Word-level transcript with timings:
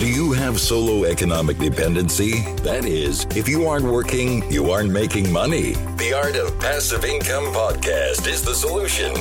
Do 0.00 0.08
you 0.08 0.32
have 0.32 0.58
solo 0.58 1.04
economic 1.04 1.58
dependency? 1.58 2.40
That 2.62 2.86
is, 2.86 3.26
if 3.36 3.46
you 3.46 3.66
aren't 3.66 3.84
working, 3.84 4.50
you 4.50 4.70
aren't 4.70 4.90
making 4.90 5.30
money. 5.30 5.74
The 5.98 6.14
Art 6.16 6.36
of 6.36 6.58
Passive 6.58 7.04
Income 7.04 7.52
podcast 7.52 8.26
is 8.26 8.40
the 8.40 8.54
solution. 8.54 9.12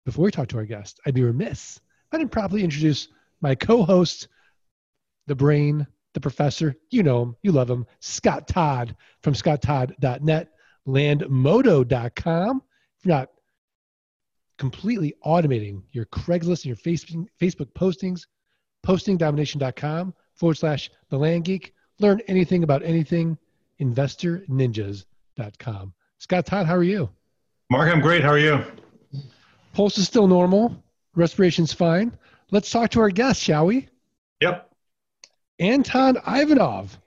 before 0.05 0.25
we 0.25 0.31
talk 0.31 0.49
to 0.49 0.59
our 0.59 0.65
guest, 0.65 1.01
I'd 1.07 1.15
be 1.15 1.23
remiss 1.23 1.81
I 2.13 2.19
didn't 2.19 2.33
properly 2.33 2.63
introduce 2.63 3.09
my 3.41 3.55
co 3.55 3.83
host, 3.83 4.29
the 5.27 5.35
brain, 5.35 5.87
the 6.15 6.21
professor. 6.21 6.77
You 6.91 7.03
know 7.03 7.23
him, 7.23 7.37
you 7.43 7.53
love 7.53 7.69
him, 7.69 7.85
Scott 8.01 8.49
Todd 8.49 8.97
from 9.23 9.35
scotttodd.net, 9.35 10.49
landmodo.com. 10.87 12.63
If 12.99 13.05
you're 13.05 13.17
not 13.17 13.29
completely 14.59 15.15
automating 15.25 15.83
your 15.93 16.07
Craigslist 16.07 16.65
and 16.65 16.67
your 16.67 16.77
Facebook 16.77 17.73
postings, 17.75 18.23
postingdomination.com 18.87 20.15
forward 20.35 20.57
slash 20.57 20.91
the 21.11 21.19
land 21.19 21.45
geek. 21.45 21.75
Learn 21.99 22.21
anything 22.29 22.63
about 22.63 22.83
anything, 22.83 23.37
investorninjas.com. 23.81 25.93
Scott 26.19 26.47
Todd, 26.47 26.67
how 26.67 26.75
are 26.75 26.83
you? 26.83 27.09
Mark, 27.71 27.93
I'm 27.93 28.01
great. 28.01 28.23
How 28.23 28.31
are 28.31 28.39
you? 28.39 28.63
Pulse 29.75 29.99
is 29.99 30.07
still 30.07 30.27
normal. 30.27 30.83
Respiration's 31.15 31.73
fine. 31.73 32.17
Let's 32.51 32.71
talk 32.71 32.91
to 32.91 33.01
our 33.01 33.11
guest, 33.11 33.41
shall 33.41 33.67
we? 33.67 33.89
Yep. 34.41 34.71
Anton 35.59 36.17
Ivanov 36.27 36.99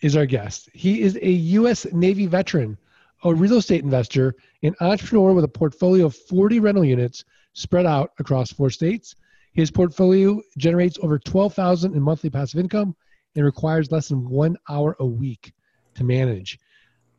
is 0.00 0.16
our 0.16 0.26
guest. 0.26 0.68
He 0.72 1.00
is 1.02 1.16
a 1.16 1.30
U.S. 1.30 1.86
Navy 1.92 2.26
veteran, 2.26 2.76
a 3.24 3.34
real 3.34 3.56
estate 3.56 3.84
investor, 3.84 4.34
an 4.62 4.74
entrepreneur 4.80 5.32
with 5.32 5.44
a 5.44 5.48
portfolio 5.48 6.06
of 6.06 6.16
40 6.16 6.60
rental 6.60 6.84
units 6.84 7.24
spread 7.52 7.86
out 7.86 8.12
across 8.18 8.52
four 8.52 8.70
states. 8.70 9.14
His 9.52 9.70
portfolio 9.70 10.40
generates 10.56 10.98
over 11.02 11.18
12,000 11.18 11.94
in 11.94 12.02
monthly 12.02 12.30
passive 12.30 12.60
income 12.60 12.94
and 13.34 13.44
requires 13.44 13.90
less 13.90 14.08
than 14.08 14.28
one 14.28 14.56
hour 14.68 14.96
a 15.00 15.06
week 15.06 15.52
to 15.94 16.04
manage. 16.04 16.58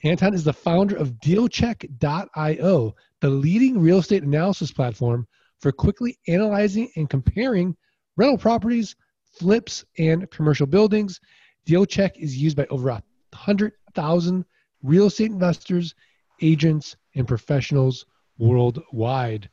Anton 0.04 0.34
is 0.34 0.46
the 0.46 0.54
founder 0.54 0.96
of 0.96 1.12
DealCheck.io, 1.20 2.96
the 3.20 3.30
leading 3.30 3.82
real 3.82 3.98
estate 3.98 4.24
analysis 4.24 4.72
platform 4.72 5.28
for 5.60 5.74
quickly 5.74 6.18
analyzing 6.30 6.90
and 6.96 7.10
comparing 7.10 7.76
rental 8.16 8.38
properties, 8.38 8.96
flips, 9.38 9.84
and 9.98 10.32
commercial 10.32 10.66
buildings. 10.66 11.20
DealCheck 11.68 12.12
is 12.16 12.38
used 12.38 12.56
by 12.56 12.66
over 12.70 12.90
100,000 12.90 14.46
real 14.84 15.08
estate 15.08 15.32
investors, 15.32 15.94
agents, 16.42 16.96
and 17.16 17.28
professionals 17.28 18.06
worldwide. 18.38 19.50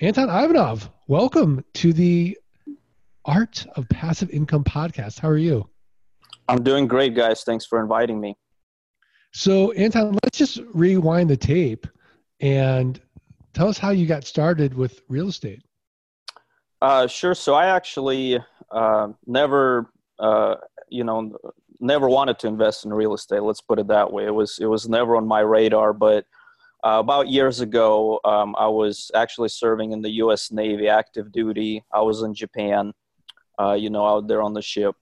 Anton 0.00 0.30
Ivanov, 0.30 0.88
welcome 1.06 1.62
to 1.74 1.92
the 1.92 2.38
Art 3.26 3.66
of 3.76 3.86
Passive 3.90 4.30
Income 4.30 4.64
podcast. 4.64 5.18
How 5.18 5.28
are 5.28 5.36
you? 5.36 5.68
I'm 6.48 6.62
doing 6.62 6.86
great, 6.86 7.14
guys. 7.14 7.44
Thanks 7.44 7.66
for 7.66 7.78
inviting 7.78 8.18
me. 8.18 8.38
So, 9.32 9.72
Anton, 9.72 10.18
let's 10.24 10.38
just 10.38 10.60
rewind 10.74 11.30
the 11.30 11.36
tape 11.36 11.86
and 12.40 13.00
tell 13.52 13.68
us 13.68 13.78
how 13.78 13.90
you 13.90 14.06
got 14.06 14.24
started 14.24 14.74
with 14.74 15.02
real 15.08 15.28
estate. 15.28 15.62
Uh, 16.82 17.06
sure. 17.06 17.34
So, 17.34 17.54
I 17.54 17.66
actually 17.66 18.40
uh, 18.70 19.08
never, 19.26 19.92
uh, 20.18 20.56
you 20.88 21.04
know, 21.04 21.36
never 21.78 22.08
wanted 22.08 22.38
to 22.40 22.48
invest 22.48 22.84
in 22.84 22.92
real 22.92 23.14
estate. 23.14 23.42
Let's 23.42 23.60
put 23.60 23.78
it 23.78 23.88
that 23.88 24.12
way. 24.12 24.26
It 24.26 24.34
was 24.34 24.58
it 24.60 24.66
was 24.66 24.88
never 24.88 25.16
on 25.16 25.26
my 25.26 25.40
radar. 25.40 25.92
But 25.92 26.26
uh, 26.84 26.98
about 26.98 27.28
years 27.28 27.60
ago, 27.60 28.20
um, 28.24 28.56
I 28.58 28.66
was 28.66 29.10
actually 29.14 29.50
serving 29.50 29.92
in 29.92 30.02
the 30.02 30.10
U.S. 30.22 30.50
Navy, 30.50 30.88
active 30.88 31.30
duty. 31.30 31.84
I 31.92 32.00
was 32.00 32.22
in 32.22 32.34
Japan, 32.34 32.92
uh, 33.60 33.74
you 33.74 33.90
know, 33.90 34.06
out 34.06 34.26
there 34.26 34.42
on 34.42 34.54
the 34.54 34.62
ship 34.62 34.96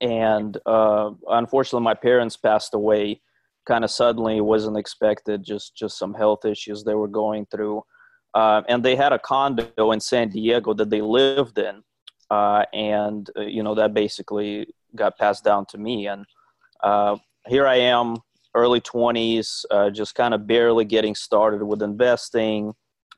and 0.00 0.58
uh, 0.66 1.10
unfortunately 1.28 1.84
my 1.84 1.94
parents 1.94 2.36
passed 2.36 2.74
away 2.74 3.20
kind 3.66 3.84
of 3.84 3.90
suddenly 3.90 4.40
wasn't 4.40 4.76
expected 4.76 5.42
just 5.42 5.74
just 5.76 5.98
some 5.98 6.14
health 6.14 6.44
issues 6.44 6.84
they 6.84 6.94
were 6.94 7.08
going 7.08 7.46
through. 7.46 7.82
Uh, 8.34 8.62
and 8.68 8.84
they 8.84 8.96
had 8.96 9.12
a 9.12 9.18
condo 9.18 9.92
in 9.92 10.00
san 10.00 10.28
diego 10.28 10.74
that 10.74 10.90
they 10.90 11.00
lived 11.00 11.58
in 11.58 11.82
uh, 12.30 12.64
and 12.72 13.30
uh, 13.36 13.42
you 13.42 13.62
know 13.62 13.74
that 13.74 13.94
basically 13.94 14.66
got 14.96 15.16
passed 15.18 15.44
down 15.44 15.64
to 15.66 15.78
me. 15.78 16.06
And 16.08 16.26
uh, 16.82 17.16
here 17.46 17.66
i 17.66 17.76
am 17.76 18.16
early 18.54 18.80
20s 18.80 19.64
uh, 19.70 19.90
just 19.90 20.14
kind 20.14 20.34
of 20.34 20.46
barely 20.46 20.84
getting 20.84 21.14
started 21.14 21.62
with 21.64 21.82
investing 21.82 22.72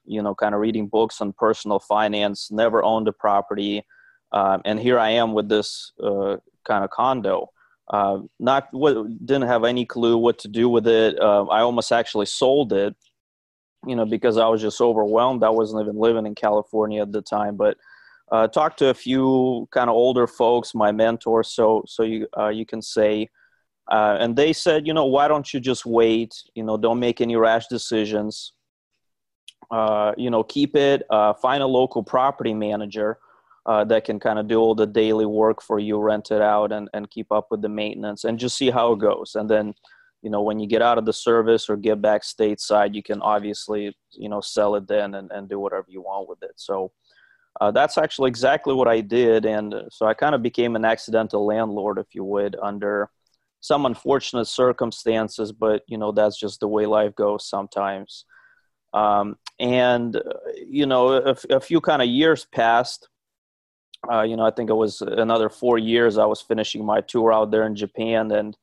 you 0.04 0.22
know 0.22 0.34
kind 0.34 0.54
of 0.54 0.60
reading 0.60 0.88
books 0.88 1.20
on 1.20 1.32
personal 1.32 1.78
finance 1.78 2.50
never 2.50 2.82
owned 2.82 3.08
a 3.08 3.12
property 3.12 3.84
um, 4.32 4.62
and 4.64 4.78
here 4.78 4.98
I 4.98 5.10
am 5.10 5.32
with 5.32 5.48
this 5.48 5.92
uh, 6.02 6.36
kind 6.64 6.84
of 6.84 6.90
condo. 6.90 7.50
Uh, 7.88 8.18
not 8.40 8.68
what 8.72 8.94
didn't 9.24 9.48
have 9.48 9.64
any 9.64 9.86
clue 9.86 10.18
what 10.18 10.38
to 10.40 10.48
do 10.48 10.68
with 10.68 10.88
it. 10.88 11.18
Uh, 11.20 11.44
I 11.44 11.60
almost 11.60 11.92
actually 11.92 12.26
sold 12.26 12.72
it, 12.72 12.96
you 13.86 13.94
know, 13.94 14.04
because 14.04 14.38
I 14.38 14.48
was 14.48 14.60
just 14.60 14.80
overwhelmed. 14.80 15.44
I 15.44 15.50
wasn't 15.50 15.82
even 15.82 15.96
living 15.96 16.26
in 16.26 16.34
California 16.34 17.02
at 17.02 17.12
the 17.12 17.22
time, 17.22 17.56
but 17.56 17.76
uh, 18.32 18.48
talked 18.48 18.80
to 18.80 18.88
a 18.88 18.94
few 18.94 19.68
kind 19.70 19.88
of 19.88 19.94
older 19.94 20.26
folks, 20.26 20.74
my 20.74 20.90
mentors, 20.90 21.52
so 21.52 21.84
so 21.86 22.02
you 22.02 22.26
uh, 22.36 22.48
you 22.48 22.66
can 22.66 22.82
say, 22.82 23.28
uh, 23.88 24.16
and 24.18 24.34
they 24.34 24.52
said, 24.52 24.84
you 24.84 24.92
know, 24.92 25.06
why 25.06 25.28
don't 25.28 25.54
you 25.54 25.60
just 25.60 25.86
wait? 25.86 26.34
You 26.56 26.64
know, 26.64 26.76
don't 26.76 26.98
make 26.98 27.20
any 27.20 27.36
rash 27.36 27.68
decisions. 27.68 28.52
Uh, 29.70 30.12
you 30.16 30.28
know, 30.28 30.42
keep 30.42 30.74
it. 30.74 31.02
find 31.40 31.62
a 31.62 31.66
local 31.66 32.02
property 32.02 32.52
manager 32.52 33.18
uh, 33.66 33.84
that 33.84 34.04
can 34.04 34.18
kind 34.18 34.38
of 34.38 34.46
do 34.46 34.58
all 34.58 34.74
the 34.74 34.86
daily 34.86 35.26
work 35.26 35.60
for 35.60 35.78
you, 35.78 35.98
rent 35.98 36.30
it 36.30 36.40
out, 36.40 36.72
and, 36.72 36.88
and 36.94 37.10
keep 37.10 37.30
up 37.30 37.48
with 37.50 37.62
the 37.62 37.68
maintenance, 37.68 38.24
and 38.24 38.38
just 38.38 38.56
see 38.56 38.70
how 38.70 38.92
it 38.92 39.00
goes. 39.00 39.34
And 39.34 39.50
then, 39.50 39.74
you 40.22 40.30
know, 40.30 40.42
when 40.42 40.58
you 40.60 40.68
get 40.68 40.82
out 40.82 40.98
of 40.98 41.04
the 41.04 41.12
service 41.12 41.68
or 41.68 41.76
get 41.76 42.00
back 42.00 42.22
stateside, 42.22 42.94
you 42.94 43.02
can 43.02 43.20
obviously, 43.20 43.96
you 44.12 44.28
know, 44.28 44.40
sell 44.40 44.76
it 44.76 44.86
then 44.86 45.14
and, 45.14 45.30
and 45.32 45.48
do 45.48 45.58
whatever 45.58 45.86
you 45.88 46.00
want 46.00 46.28
with 46.28 46.42
it. 46.42 46.52
So 46.56 46.92
uh, 47.60 47.70
that's 47.72 47.98
actually 47.98 48.28
exactly 48.28 48.74
what 48.74 48.88
I 48.88 49.00
did. 49.00 49.46
And 49.46 49.74
so 49.90 50.06
I 50.06 50.14
kind 50.14 50.34
of 50.34 50.42
became 50.42 50.76
an 50.76 50.84
accidental 50.84 51.44
landlord, 51.44 51.98
if 51.98 52.14
you 52.14 52.24
would, 52.24 52.56
under 52.62 53.10
some 53.60 53.86
unfortunate 53.86 54.46
circumstances, 54.46 55.50
but, 55.50 55.82
you 55.88 55.98
know, 55.98 56.12
that's 56.12 56.38
just 56.38 56.60
the 56.60 56.68
way 56.68 56.86
life 56.86 57.14
goes 57.16 57.48
sometimes. 57.48 58.24
Um, 58.94 59.36
and, 59.58 60.14
uh, 60.16 60.20
you 60.66 60.86
know, 60.86 61.14
a, 61.14 61.36
a 61.50 61.60
few 61.60 61.80
kind 61.80 62.00
of 62.00 62.08
years 62.08 62.46
passed 62.52 63.08
uh, 64.10 64.22
you 64.22 64.36
know, 64.36 64.44
I 64.44 64.50
think 64.50 64.70
it 64.70 64.74
was 64.74 65.00
another 65.02 65.48
four 65.48 65.78
years. 65.78 66.18
I 66.18 66.26
was 66.26 66.40
finishing 66.40 66.84
my 66.84 67.00
tour 67.00 67.32
out 67.32 67.50
there 67.50 67.66
in 67.66 67.74
Japan, 67.74 68.30
and 68.30 68.56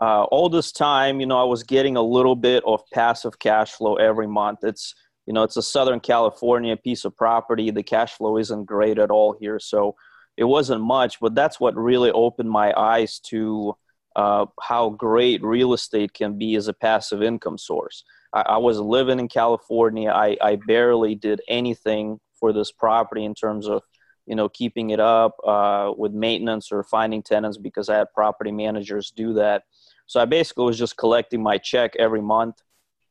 uh, 0.00 0.24
all 0.24 0.48
this 0.48 0.72
time, 0.72 1.20
you 1.20 1.26
know, 1.26 1.40
I 1.40 1.44
was 1.44 1.62
getting 1.62 1.96
a 1.96 2.02
little 2.02 2.36
bit 2.36 2.62
of 2.66 2.82
passive 2.92 3.38
cash 3.38 3.72
flow 3.72 3.96
every 3.96 4.26
month. 4.26 4.60
It's 4.62 4.94
you 5.26 5.32
know, 5.32 5.42
it's 5.42 5.56
a 5.56 5.62
Southern 5.62 5.98
California 6.00 6.76
piece 6.76 7.04
of 7.04 7.16
property. 7.16 7.70
The 7.70 7.82
cash 7.82 8.12
flow 8.14 8.38
isn't 8.38 8.64
great 8.64 8.98
at 8.98 9.10
all 9.10 9.36
here, 9.38 9.58
so 9.58 9.96
it 10.36 10.44
wasn't 10.44 10.82
much. 10.82 11.18
But 11.20 11.34
that's 11.34 11.58
what 11.58 11.76
really 11.76 12.12
opened 12.12 12.50
my 12.50 12.72
eyes 12.76 13.18
to 13.30 13.76
uh, 14.14 14.46
how 14.60 14.90
great 14.90 15.42
real 15.42 15.74
estate 15.74 16.14
can 16.14 16.38
be 16.38 16.54
as 16.54 16.68
a 16.68 16.72
passive 16.72 17.22
income 17.22 17.58
source. 17.58 18.04
I, 18.32 18.42
I 18.42 18.56
was 18.58 18.78
living 18.78 19.18
in 19.18 19.28
California. 19.28 20.10
I, 20.10 20.36
I 20.40 20.56
barely 20.56 21.16
did 21.16 21.40
anything 21.48 22.20
for 22.38 22.52
this 22.52 22.70
property 22.70 23.24
in 23.24 23.34
terms 23.34 23.68
of 23.68 23.82
you 24.26 24.34
know 24.34 24.48
keeping 24.48 24.90
it 24.90 25.00
up 25.00 25.36
uh, 25.46 25.92
with 25.96 26.12
maintenance 26.12 26.72
or 26.72 26.82
finding 26.82 27.22
tenants 27.22 27.56
because 27.56 27.88
I 27.88 27.98
had 27.98 28.12
property 28.12 28.52
managers 28.52 29.10
do 29.10 29.32
that. 29.34 29.62
So 30.06 30.20
I 30.20 30.24
basically 30.24 30.66
was 30.66 30.78
just 30.78 30.96
collecting 30.96 31.42
my 31.42 31.58
check 31.58 31.94
every 31.98 32.20
month, 32.20 32.62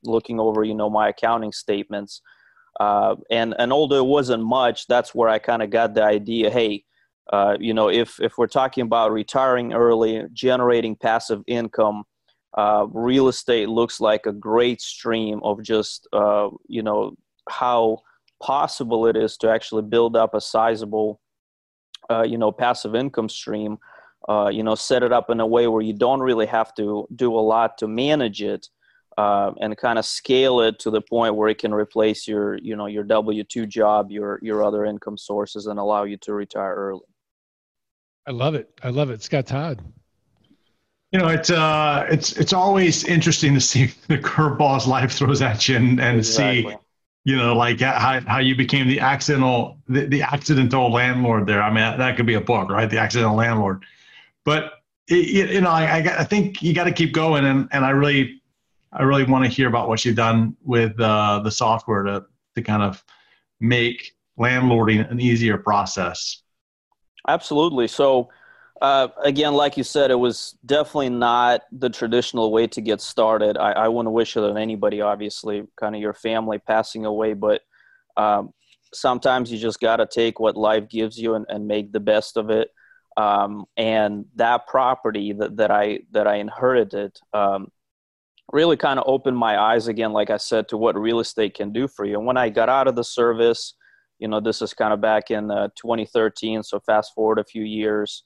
looking 0.03 0.39
over 0.39 0.63
you 0.63 0.75
know 0.75 0.89
my 0.89 1.09
accounting 1.09 1.51
statements, 1.51 2.21
uh, 2.79 3.15
and 3.31 3.55
and 3.57 3.71
although 3.71 3.99
it 3.99 4.07
wasn't 4.07 4.43
much, 4.43 4.87
that's 4.87 5.15
where 5.15 5.29
I 5.29 5.39
kind 5.39 5.61
of 5.61 5.69
got 5.69 5.93
the 5.93 6.03
idea. 6.03 6.49
Hey, 6.49 6.83
uh, 7.31 7.57
you 7.59 7.73
know 7.73 7.89
if 7.89 8.19
if 8.19 8.37
we're 8.37 8.47
talking 8.47 8.83
about 8.83 9.11
retiring 9.11 9.73
early, 9.73 10.23
generating 10.33 10.95
passive 10.95 11.41
income. 11.47 12.03
Uh, 12.57 12.87
real 12.93 13.27
estate 13.27 13.67
looks 13.67 13.99
like 13.99 14.25
a 14.25 14.31
great 14.31 14.79
stream 14.79 15.41
of 15.43 15.61
just 15.61 16.07
uh, 16.13 16.47
you 16.69 16.81
know 16.81 17.13
how 17.49 17.99
possible 18.41 19.07
it 19.07 19.15
is 19.15 19.37
to 19.37 19.49
actually 19.49 19.83
build 19.83 20.15
up 20.15 20.33
a 20.33 20.41
sizable, 20.41 21.19
uh, 22.09 22.23
you 22.23 22.37
know, 22.37 22.51
passive 22.51 22.95
income 22.95 23.29
stream. 23.29 23.77
Uh, 24.27 24.49
you 24.49 24.63
know, 24.63 24.73
set 24.73 25.03
it 25.03 25.13
up 25.13 25.29
in 25.29 25.39
a 25.39 25.45
way 25.45 25.67
where 25.67 25.83
you 25.83 25.93
don't 25.93 26.19
really 26.19 26.47
have 26.47 26.73
to 26.73 27.07
do 27.15 27.31
a 27.35 27.39
lot 27.39 27.77
to 27.77 27.87
manage 27.87 28.41
it. 28.41 28.67
uh, 29.17 29.51
and 29.61 29.77
kind 29.77 29.97
of 29.97 30.05
scale 30.05 30.59
it 30.59 30.77
to 30.79 30.91
the 30.91 31.01
point 31.01 31.35
where 31.35 31.49
it 31.49 31.57
can 31.57 31.73
replace 31.73 32.27
your 32.27 32.57
you 32.57 32.75
know 32.75 32.85
your 32.85 33.03
W 33.03 33.43
two 33.43 33.65
job, 33.65 34.11
your 34.11 34.39
your 34.41 34.63
other 34.63 34.85
income 34.85 35.17
sources, 35.17 35.67
and 35.67 35.79
allow 35.79 36.03
you 36.03 36.17
to 36.17 36.33
retire 36.33 36.75
early. 36.75 37.05
I 38.27 38.31
love 38.31 38.55
it. 38.55 38.69
I 38.83 38.89
love 38.89 39.09
it, 39.09 39.21
Scott 39.21 39.45
Todd. 39.47 39.81
You 41.11 41.19
know, 41.19 41.29
it's 41.29 41.49
uh, 41.49 42.05
it's 42.09 42.33
it's 42.33 42.51
always 42.51 43.05
interesting 43.05 43.53
to 43.53 43.61
see 43.61 43.85
the 44.07 44.17
curveballs 44.17 44.87
life 44.87 45.13
throws 45.13 45.41
at 45.41 45.69
you, 45.69 45.77
and, 45.77 45.99
and 45.99 46.17
exactly. 46.17 46.71
see, 46.73 46.77
you 47.25 47.35
know, 47.35 47.55
like 47.55 47.81
how, 47.81 48.21
how 48.21 48.37
you 48.37 48.55
became 48.55 48.87
the 48.87 48.99
accidental 48.99 49.79
the, 49.87 50.05
the 50.05 50.21
accidental 50.21 50.91
landlord 50.91 51.47
there. 51.47 51.61
I 51.61 51.69
mean, 51.69 51.97
that 51.97 52.15
could 52.15 52.27
be 52.27 52.35
a 52.35 52.41
book, 52.41 52.69
right? 52.69 52.89
The 52.89 52.99
accidental 52.99 53.35
landlord. 53.35 53.83
But 54.45 54.73
it, 55.07 55.51
you 55.51 55.61
know, 55.61 55.71
I, 55.71 55.97
I 56.19 56.23
think 56.23 56.61
you 56.61 56.73
got 56.73 56.85
to 56.85 56.91
keep 56.91 57.13
going, 57.13 57.43
and 57.43 57.67
and 57.71 57.83
I 57.83 57.89
really 57.89 58.41
I 58.93 59.03
really 59.03 59.23
want 59.23 59.43
to 59.43 59.49
hear 59.49 59.67
about 59.67 59.89
what 59.89 60.05
you've 60.05 60.15
done 60.15 60.55
with 60.63 60.99
uh, 60.99 61.41
the 61.43 61.51
software 61.51 62.03
to 62.03 62.25
to 62.55 62.61
kind 62.61 62.83
of 62.83 63.03
make 63.59 64.13
landlording 64.39 65.09
an 65.09 65.19
easier 65.19 65.57
process. 65.57 66.43
Absolutely. 67.27 67.87
So. 67.87 68.29
Uh, 68.81 69.07
again, 69.23 69.53
like 69.53 69.77
you 69.77 69.83
said, 69.83 70.11
it 70.11 70.15
was 70.15 70.57
definitely 70.65 71.09
not 71.09 71.61
the 71.71 71.89
traditional 71.89 72.51
way 72.51 72.67
to 72.67 72.81
get 72.81 72.99
started. 72.99 73.57
I, 73.57 73.71
I 73.71 73.87
wouldn't 73.87 74.13
wish 74.13 74.35
it 74.35 74.43
on 74.43 74.57
anybody, 74.57 75.01
obviously, 75.01 75.63
kind 75.79 75.95
of 75.95 76.01
your 76.01 76.13
family 76.13 76.59
passing 76.59 77.05
away, 77.05 77.33
but 77.33 77.61
um, 78.17 78.51
sometimes 78.93 79.51
you 79.51 79.57
just 79.57 79.79
got 79.79 79.97
to 79.97 80.05
take 80.05 80.39
what 80.39 80.57
life 80.57 80.89
gives 80.89 81.17
you 81.17 81.35
and, 81.35 81.45
and 81.47 81.67
make 81.67 81.91
the 81.91 81.99
best 81.99 82.37
of 82.37 82.49
it. 82.49 82.69
Um, 83.17 83.65
and 83.77 84.25
that 84.35 84.67
property 84.67 85.31
that, 85.33 85.55
that 85.55 85.71
I 85.71 85.99
that 86.11 86.27
I 86.27 86.35
inherited 86.35 87.17
um, 87.33 87.69
really 88.51 88.75
kind 88.75 88.99
of 88.99 89.05
opened 89.07 89.37
my 89.37 89.57
eyes 89.57 89.87
again, 89.87 90.11
like 90.11 90.29
I 90.29 90.37
said, 90.37 90.67
to 90.69 90.77
what 90.77 90.99
real 90.99 91.21
estate 91.21 91.55
can 91.55 91.71
do 91.71 91.87
for 91.87 92.05
you. 92.05 92.17
And 92.17 92.25
when 92.25 92.37
I 92.37 92.49
got 92.49 92.67
out 92.67 92.89
of 92.89 92.95
the 92.95 93.03
service, 93.05 93.73
you 94.19 94.27
know, 94.27 94.39
this 94.39 94.61
is 94.61 94.73
kind 94.73 94.93
of 94.93 95.01
back 95.01 95.31
in 95.31 95.49
uh, 95.49 95.69
2013, 95.75 96.63
so 96.63 96.79
fast 96.81 97.13
forward 97.13 97.39
a 97.39 97.43
few 97.43 97.63
years, 97.63 98.23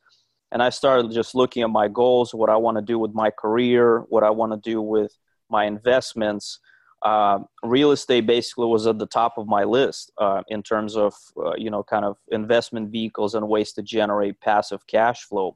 and 0.51 0.63
I 0.63 0.69
started 0.69 1.11
just 1.11 1.35
looking 1.35 1.63
at 1.63 1.69
my 1.69 1.87
goals, 1.87 2.33
what 2.33 2.49
I 2.49 2.57
want 2.57 2.77
to 2.77 2.81
do 2.81 2.97
with 2.97 3.13
my 3.13 3.29
career, 3.29 3.99
what 4.09 4.23
I 4.23 4.29
want 4.29 4.51
to 4.51 4.69
do 4.69 4.81
with 4.81 5.15
my 5.49 5.65
investments. 5.65 6.59
Uh, 7.01 7.39
real 7.63 7.91
estate 7.91 8.25
basically 8.25 8.65
was 8.65 8.85
at 8.85 8.99
the 8.99 9.05
top 9.05 9.37
of 9.37 9.47
my 9.47 9.63
list 9.63 10.11
uh, 10.17 10.41
in 10.49 10.61
terms 10.61 10.97
of 10.97 11.13
uh, 11.37 11.53
you 11.57 11.69
know 11.69 11.83
kind 11.83 12.03
of 12.05 12.17
investment 12.29 12.91
vehicles 12.91 13.35
and 13.35 13.47
ways 13.47 13.71
to 13.73 13.81
generate 13.81 14.39
passive 14.41 14.85
cash 14.87 15.23
flow. 15.23 15.55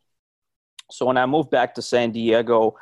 So 0.91 1.05
when 1.05 1.17
I 1.17 1.25
moved 1.25 1.49
back 1.49 1.75
to 1.75 1.81
San 1.81 2.11
Diego, 2.11 2.75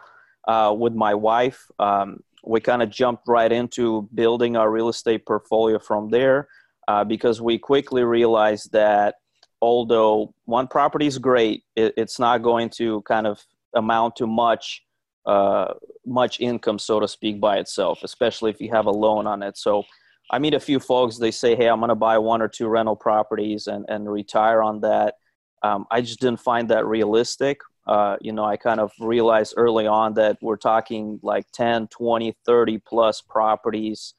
uh, 0.47 0.75
with 0.77 0.93
my 0.93 1.13
wife. 1.13 1.67
Um, 1.79 2.21
we 2.43 2.59
kind 2.59 2.81
of 2.81 2.89
jumped 2.89 3.27
right 3.27 3.51
into 3.51 4.09
building 4.13 4.57
our 4.57 4.71
real 4.71 4.89
estate 4.89 5.25
portfolio 5.25 5.77
from 5.77 6.09
there 6.09 6.47
uh, 6.87 7.03
because 7.03 7.39
we 7.41 7.57
quickly 7.57 8.03
realized 8.03 8.71
that 8.71 9.15
although 9.61 10.33
one 10.45 10.67
property 10.67 11.07
is 11.07 11.17
great, 11.17 11.63
it, 11.75 11.93
it's 11.97 12.19
not 12.19 12.41
going 12.41 12.69
to 12.69 13.01
kind 13.03 13.27
of 13.27 13.43
amount 13.75 14.15
to 14.17 14.27
much 14.27 14.83
uh, 15.25 15.73
much 16.03 16.39
income, 16.39 16.79
so 16.79 16.99
to 16.99 17.07
speak, 17.07 17.39
by 17.39 17.57
itself, 17.57 17.99
especially 18.03 18.49
if 18.49 18.59
you 18.59 18.71
have 18.71 18.87
a 18.87 18.91
loan 18.91 19.27
on 19.27 19.43
it. 19.43 19.55
So 19.55 19.83
I 20.31 20.39
meet 20.39 20.55
a 20.55 20.59
few 20.59 20.79
folks, 20.79 21.17
they 21.17 21.29
say, 21.29 21.55
hey, 21.55 21.67
I'm 21.67 21.79
going 21.79 21.89
to 21.89 21.95
buy 21.95 22.17
one 22.17 22.41
or 22.41 22.47
two 22.47 22.67
rental 22.67 22.95
properties 22.95 23.67
and, 23.67 23.85
and 23.87 24.11
retire 24.11 24.63
on 24.63 24.81
that. 24.81 25.15
Um, 25.61 25.85
I 25.91 26.01
just 26.01 26.19
didn't 26.19 26.39
find 26.39 26.69
that 26.71 26.87
realistic 26.87 27.59
uh, 27.87 28.17
you 28.21 28.31
know, 28.31 28.45
I 28.45 28.57
kind 28.57 28.79
of 28.79 28.91
realized 28.99 29.55
early 29.57 29.87
on 29.87 30.13
that 30.13 30.37
we're 30.41 30.57
talking 30.57 31.19
like 31.23 31.45
10, 31.51 31.87
20, 31.87 32.35
30 32.45 32.77
plus 32.79 33.21
properties, 33.21 34.13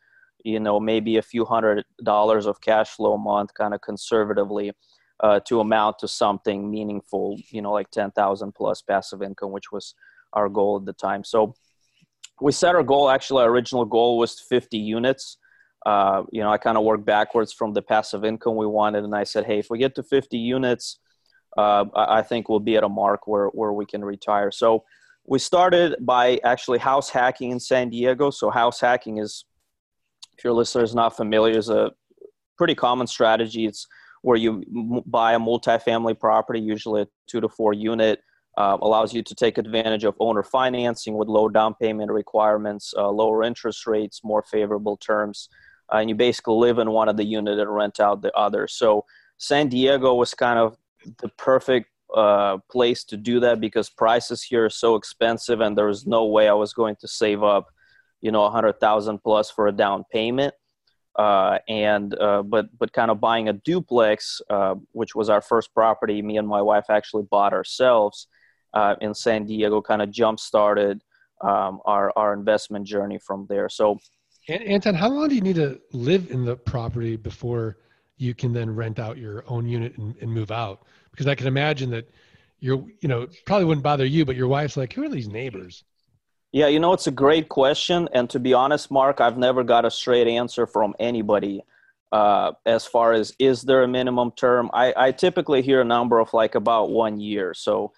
you 0.44 0.58
know, 0.58 0.80
maybe 0.80 1.16
a 1.16 1.22
few 1.22 1.44
hundred 1.44 1.84
dollars 2.02 2.46
of 2.46 2.60
cash 2.60 2.90
flow 2.90 3.14
a 3.14 3.18
month, 3.18 3.54
kind 3.54 3.72
of 3.72 3.80
conservatively, 3.80 4.72
uh, 5.22 5.40
to 5.40 5.60
amount 5.60 5.98
to 6.00 6.08
something 6.08 6.70
meaningful, 6.70 7.38
you 7.50 7.62
know, 7.62 7.72
like 7.72 7.90
10,000 7.90 8.52
plus 8.52 8.82
passive 8.82 9.22
income, 9.22 9.52
which 9.52 9.70
was 9.70 9.94
our 10.32 10.48
goal 10.48 10.78
at 10.78 10.84
the 10.84 10.92
time. 10.92 11.22
So 11.22 11.54
we 12.40 12.52
set 12.52 12.74
our 12.74 12.82
goal, 12.82 13.08
actually, 13.08 13.44
our 13.44 13.50
original 13.50 13.84
goal 13.84 14.18
was 14.18 14.40
50 14.40 14.78
units. 14.78 15.38
Uh, 15.86 16.24
you 16.32 16.42
know, 16.42 16.50
I 16.50 16.58
kind 16.58 16.76
of 16.76 16.84
worked 16.84 17.04
backwards 17.04 17.52
from 17.52 17.72
the 17.72 17.82
passive 17.82 18.24
income 18.24 18.56
we 18.56 18.66
wanted, 18.66 19.04
and 19.04 19.14
I 19.14 19.24
said, 19.24 19.44
hey, 19.44 19.58
if 19.58 19.68
we 19.70 19.78
get 19.78 19.94
to 19.96 20.02
50 20.02 20.36
units, 20.36 20.98
uh, 21.56 21.84
I 21.94 22.22
think 22.22 22.48
we'll 22.48 22.60
be 22.60 22.76
at 22.76 22.84
a 22.84 22.88
mark 22.88 23.26
where, 23.26 23.48
where 23.48 23.72
we 23.72 23.86
can 23.86 24.04
retire. 24.04 24.50
So 24.50 24.84
we 25.26 25.38
started 25.38 25.96
by 26.00 26.40
actually 26.44 26.78
house 26.78 27.10
hacking 27.10 27.50
in 27.50 27.60
San 27.60 27.90
Diego. 27.90 28.30
So 28.30 28.50
house 28.50 28.80
hacking 28.80 29.18
is, 29.18 29.44
if 30.36 30.44
your 30.44 30.52
listener 30.52 30.82
is 30.82 30.94
not 30.94 31.16
familiar, 31.16 31.58
is 31.58 31.68
a 31.68 31.92
pretty 32.56 32.74
common 32.74 33.06
strategy. 33.06 33.66
It's 33.66 33.86
where 34.22 34.36
you 34.36 34.64
m- 34.74 35.02
buy 35.06 35.34
a 35.34 35.38
multifamily 35.38 36.18
property, 36.18 36.60
usually 36.60 37.02
a 37.02 37.08
two 37.26 37.40
to 37.40 37.48
four 37.48 37.72
unit, 37.72 38.20
uh, 38.56 38.76
allows 38.80 39.14
you 39.14 39.22
to 39.22 39.34
take 39.34 39.58
advantage 39.58 40.04
of 40.04 40.14
owner 40.20 40.42
financing 40.42 41.16
with 41.16 41.28
low 41.28 41.48
down 41.48 41.74
payment 41.74 42.10
requirements, 42.10 42.92
uh, 42.96 43.08
lower 43.08 43.42
interest 43.42 43.86
rates, 43.86 44.22
more 44.24 44.42
favorable 44.42 44.96
terms, 44.96 45.48
uh, 45.92 45.96
and 45.96 46.08
you 46.08 46.14
basically 46.14 46.54
live 46.54 46.78
in 46.78 46.90
one 46.90 47.08
of 47.08 47.16
the 47.16 47.24
unit 47.24 47.58
and 47.58 47.74
rent 47.74 48.00
out 48.00 48.22
the 48.22 48.32
other. 48.36 48.66
So 48.68 49.04
San 49.38 49.68
Diego 49.68 50.14
was 50.14 50.34
kind 50.34 50.58
of 50.58 50.76
the 51.18 51.28
perfect 51.30 51.88
uh, 52.14 52.58
place 52.70 53.04
to 53.04 53.16
do 53.16 53.40
that 53.40 53.60
because 53.60 53.88
prices 53.88 54.42
here 54.42 54.66
are 54.66 54.70
so 54.70 54.96
expensive 54.96 55.60
and 55.60 55.76
there 55.76 55.86
was 55.86 56.06
no 56.06 56.26
way 56.26 56.48
I 56.48 56.52
was 56.52 56.72
going 56.72 56.96
to 56.96 57.08
save 57.08 57.42
up, 57.42 57.68
you 58.20 58.30
know, 58.30 58.44
a 58.44 58.50
hundred 58.50 58.78
thousand 58.80 59.20
plus 59.20 59.50
for 59.50 59.66
a 59.66 59.72
down 59.72 60.04
payment. 60.12 60.54
Uh, 61.16 61.58
and 61.68 62.18
uh, 62.18 62.42
but 62.42 62.66
but 62.78 62.92
kind 62.92 63.10
of 63.10 63.20
buying 63.20 63.48
a 63.48 63.52
duplex, 63.52 64.40
uh, 64.48 64.74
which 64.92 65.14
was 65.14 65.28
our 65.28 65.42
first 65.42 65.74
property, 65.74 66.22
me 66.22 66.38
and 66.38 66.48
my 66.48 66.62
wife 66.62 66.86
actually 66.88 67.24
bought 67.24 67.52
ourselves 67.52 68.28
uh, 68.72 68.94
in 69.00 69.14
San 69.14 69.44
Diego, 69.44 69.82
kind 69.82 70.00
of 70.00 70.10
jump 70.10 70.40
started 70.40 71.02
um, 71.42 71.80
our 71.84 72.12
our 72.16 72.32
investment 72.32 72.86
journey 72.86 73.18
from 73.18 73.46
there. 73.50 73.68
So, 73.68 73.98
Anton, 74.48 74.94
how 74.94 75.10
long 75.10 75.28
do 75.28 75.34
you 75.34 75.42
need 75.42 75.56
to 75.56 75.80
live 75.92 76.30
in 76.30 76.44
the 76.44 76.56
property 76.56 77.16
before? 77.16 77.76
you 78.22 78.34
can 78.34 78.52
then 78.52 78.74
rent 78.74 79.00
out 79.00 79.18
your 79.18 79.44
own 79.48 79.66
unit 79.66 79.98
and, 79.98 80.14
and 80.20 80.32
move 80.32 80.52
out. 80.52 80.86
Because 81.10 81.26
I 81.26 81.34
can 81.34 81.48
imagine 81.48 81.90
that 81.90 82.08
you're, 82.60 82.84
you 83.00 83.08
know, 83.08 83.26
probably 83.46 83.64
wouldn't 83.64 83.82
bother 83.82 84.06
you, 84.06 84.24
but 84.24 84.36
your 84.36 84.46
wife's 84.46 84.76
like, 84.76 84.92
who 84.92 85.02
are 85.04 85.08
these 85.08 85.28
neighbors? 85.28 85.82
Yeah, 86.52 86.66
you 86.66 86.80
know, 86.80 86.92
it's 86.92 87.06
a 87.06 87.12
great 87.12 87.48
question. 87.48 88.10
And 88.12 88.28
to 88.28 88.38
be 88.38 88.52
honest, 88.52 88.90
Mark, 88.90 89.22
I've 89.22 89.38
never 89.38 89.64
got 89.64 89.86
a 89.86 89.90
straight 89.90 90.28
answer 90.28 90.66
from 90.66 90.94
anybody 91.00 91.62
uh, 92.12 92.52
as 92.66 92.84
far 92.84 93.14
as 93.14 93.34
is 93.38 93.62
there 93.62 93.82
a 93.82 93.88
minimum 93.88 94.32
term. 94.32 94.70
I, 94.74 94.92
I 94.94 95.12
typically 95.12 95.62
hear 95.62 95.80
a 95.80 95.84
number 95.84 96.18
of 96.18 96.32
like 96.34 96.54
about 96.54 96.90
one 96.90 97.18
year. 97.18 97.54
So 97.54 97.92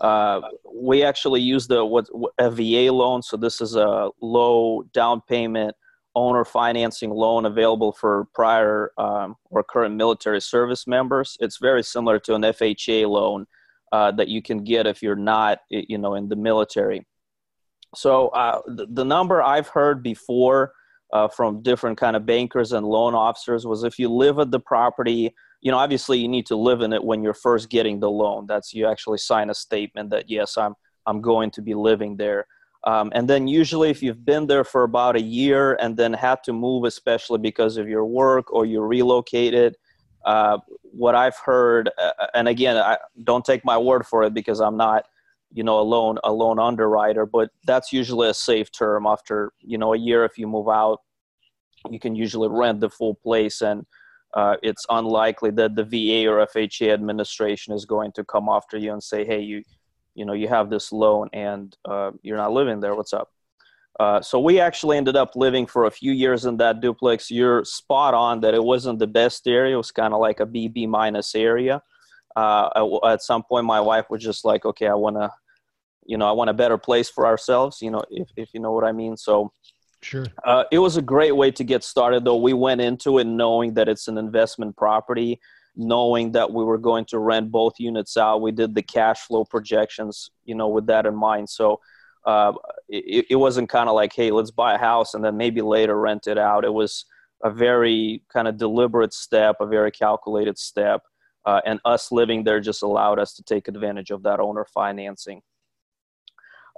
uh, 0.00 0.40
we 0.74 1.02
actually 1.02 1.42
use 1.42 1.66
the 1.66 1.84
what 1.84 2.08
a 2.38 2.50
VA 2.50 2.90
loan. 2.90 3.22
So 3.22 3.36
this 3.36 3.60
is 3.60 3.76
a 3.76 4.08
low 4.22 4.84
down 4.94 5.20
payment 5.28 5.76
owner 6.14 6.46
financing 6.46 7.10
loan 7.10 7.44
available 7.44 7.92
for 7.92 8.26
prior 8.32 8.90
um, 8.96 9.36
or 9.50 9.62
current 9.62 9.96
military 9.96 10.40
service 10.40 10.86
members. 10.86 11.36
It's 11.40 11.58
very 11.58 11.82
similar 11.82 12.18
to 12.20 12.34
an 12.36 12.42
FHA 12.42 13.06
loan 13.06 13.46
uh, 13.92 14.12
that 14.12 14.28
you 14.28 14.40
can 14.40 14.64
get 14.64 14.86
if 14.86 15.02
you're 15.02 15.14
not, 15.14 15.58
you 15.68 15.98
know, 15.98 16.14
in 16.14 16.30
the 16.30 16.36
military. 16.36 17.06
So 17.94 18.28
uh, 18.28 18.60
the, 18.66 18.86
the, 18.90 19.04
number 19.04 19.42
I've 19.42 19.68
heard 19.68 20.02
before 20.02 20.72
uh, 21.12 21.28
from 21.28 21.62
different 21.62 21.98
kind 21.98 22.16
of 22.16 22.26
bankers 22.26 22.72
and 22.72 22.86
loan 22.86 23.14
officers 23.14 23.66
was 23.66 23.84
if 23.84 23.98
you 23.98 24.08
live 24.08 24.38
at 24.38 24.50
the 24.50 24.60
property, 24.60 25.34
you 25.60 25.70
know, 25.70 25.78
obviously 25.78 26.18
you 26.18 26.28
need 26.28 26.46
to 26.46 26.56
live 26.56 26.82
in 26.82 26.92
it 26.92 27.02
when 27.02 27.22
you're 27.22 27.34
first 27.34 27.70
getting 27.70 28.00
the 28.00 28.10
loan. 28.10 28.46
That's 28.46 28.74
you 28.74 28.86
actually 28.86 29.18
sign 29.18 29.50
a 29.50 29.54
statement 29.54 30.10
that 30.10 30.28
yes, 30.28 30.56
I'm 30.56 30.74
I'm 31.06 31.22
going 31.22 31.50
to 31.52 31.62
be 31.62 31.74
living 31.74 32.16
there. 32.16 32.46
Um, 32.84 33.10
and 33.14 33.28
then 33.28 33.48
usually 33.48 33.90
if 33.90 34.02
you've 34.02 34.24
been 34.24 34.46
there 34.46 34.64
for 34.64 34.84
about 34.84 35.16
a 35.16 35.20
year 35.20 35.74
and 35.80 35.96
then 35.96 36.12
had 36.12 36.44
to 36.44 36.52
move, 36.52 36.84
especially 36.84 37.38
because 37.38 37.76
of 37.76 37.88
your 37.88 38.04
work 38.04 38.52
or 38.52 38.66
you 38.66 38.80
relocated, 38.82 39.76
uh, 40.24 40.58
what 40.82 41.14
I've 41.14 41.36
heard, 41.36 41.90
uh, 41.98 42.12
and 42.34 42.46
again, 42.46 42.76
I 42.76 42.98
don't 43.24 43.44
take 43.44 43.64
my 43.64 43.76
word 43.78 44.06
for 44.06 44.22
it 44.24 44.34
because 44.34 44.60
I'm 44.60 44.76
not, 44.76 45.06
you 45.52 45.62
know, 45.62 45.80
a 45.80 45.82
loan, 45.82 46.18
a 46.24 46.32
loan 46.32 46.58
underwriter, 46.58 47.26
but 47.26 47.50
that's 47.66 47.92
usually 47.92 48.28
a 48.28 48.34
safe 48.34 48.70
term. 48.70 49.06
After, 49.06 49.52
you 49.60 49.78
know, 49.78 49.94
a 49.94 49.98
year, 49.98 50.24
if 50.24 50.38
you 50.38 50.46
move 50.46 50.68
out, 50.68 51.00
you 51.90 51.98
can 51.98 52.14
usually 52.14 52.48
rent 52.48 52.80
the 52.80 52.90
full 52.90 53.14
place 53.14 53.62
and 53.62 53.86
uh, 54.34 54.56
it's 54.62 54.84
unlikely 54.90 55.50
that 55.50 55.74
the 55.74 55.84
VA 55.84 56.30
or 56.30 56.46
FHA 56.46 56.92
administration 56.92 57.72
is 57.72 57.84
going 57.86 58.12
to 58.12 58.24
come 58.24 58.48
after 58.48 58.76
you 58.76 58.92
and 58.92 59.02
say, 59.02 59.24
hey, 59.24 59.40
you, 59.40 59.62
you 60.14 60.24
know 60.24 60.34
you 60.34 60.48
have 60.48 60.68
this 60.68 60.92
loan 60.92 61.28
and 61.32 61.76
uh, 61.84 62.10
you're 62.22 62.36
not 62.36 62.52
living 62.52 62.80
there. 62.80 62.94
What's 62.94 63.12
up? 63.12 63.30
Uh, 63.98 64.20
so 64.20 64.38
we 64.38 64.60
actually 64.60 64.96
ended 64.96 65.16
up 65.16 65.34
living 65.34 65.66
for 65.66 65.86
a 65.86 65.90
few 65.90 66.12
years 66.12 66.44
in 66.44 66.56
that 66.58 66.80
duplex. 66.80 67.30
You're 67.30 67.64
spot 67.64 68.14
on 68.14 68.40
that 68.40 68.54
it 68.54 68.62
wasn't 68.62 68.98
the 68.98 69.06
best 69.06 69.48
area. 69.48 69.74
It 69.74 69.78
was 69.78 69.90
kind 69.90 70.12
of 70.12 70.20
like 70.20 70.40
a 70.40 70.46
bb 70.46 70.86
minus 70.88 71.34
area 71.34 71.82
uh, 72.38 72.98
at 73.06 73.22
some 73.22 73.42
point 73.42 73.64
my 73.64 73.80
wife 73.80 74.06
was 74.10 74.22
just 74.22 74.44
like 74.44 74.64
okay 74.64 74.88
i 74.88 74.94
want 74.94 75.16
to 75.16 75.30
you 76.06 76.16
know 76.18 76.26
i 76.26 76.32
want 76.32 76.50
a 76.50 76.54
better 76.54 76.78
place 76.78 77.08
for 77.08 77.26
ourselves 77.26 77.82
you 77.82 77.90
know 77.90 78.02
if, 78.10 78.28
if 78.36 78.48
you 78.54 78.60
know 78.60 78.72
what 78.72 78.84
i 78.84 78.92
mean 78.92 79.16
so 79.16 79.52
Sure. 80.00 80.26
Uh, 80.44 80.64
it 80.70 80.78
was 80.78 80.96
a 80.96 81.02
great 81.02 81.34
way 81.34 81.50
to 81.50 81.64
get 81.64 81.82
started, 81.82 82.24
though. 82.24 82.36
We 82.36 82.52
went 82.52 82.80
into 82.80 83.18
it 83.18 83.24
knowing 83.24 83.74
that 83.74 83.88
it's 83.88 84.08
an 84.08 84.16
investment 84.16 84.76
property, 84.76 85.40
knowing 85.76 86.32
that 86.32 86.52
we 86.52 86.64
were 86.64 86.78
going 86.78 87.04
to 87.06 87.18
rent 87.18 87.50
both 87.50 87.74
units 87.78 88.16
out. 88.16 88.40
We 88.40 88.52
did 88.52 88.74
the 88.74 88.82
cash 88.82 89.20
flow 89.20 89.44
projections, 89.44 90.30
you 90.44 90.54
know, 90.54 90.68
with 90.68 90.86
that 90.86 91.06
in 91.06 91.16
mind. 91.16 91.50
So 91.50 91.80
uh, 92.24 92.52
it, 92.88 93.26
it 93.30 93.36
wasn't 93.36 93.68
kind 93.68 93.88
of 93.88 93.94
like, 93.94 94.12
hey, 94.14 94.30
let's 94.30 94.50
buy 94.50 94.74
a 94.74 94.78
house 94.78 95.14
and 95.14 95.24
then 95.24 95.36
maybe 95.36 95.62
later 95.62 95.98
rent 95.98 96.26
it 96.26 96.38
out. 96.38 96.64
It 96.64 96.72
was 96.72 97.04
a 97.42 97.50
very 97.50 98.22
kind 98.32 98.48
of 98.48 98.56
deliberate 98.56 99.14
step, 99.14 99.56
a 99.60 99.66
very 99.66 99.90
calculated 99.90 100.58
step. 100.58 101.02
Uh, 101.44 101.60
and 101.64 101.80
us 101.84 102.12
living 102.12 102.44
there 102.44 102.60
just 102.60 102.82
allowed 102.82 103.18
us 103.18 103.34
to 103.34 103.42
take 103.42 103.68
advantage 103.68 104.10
of 104.10 104.22
that 104.22 104.40
owner 104.40 104.64
financing. 104.64 105.40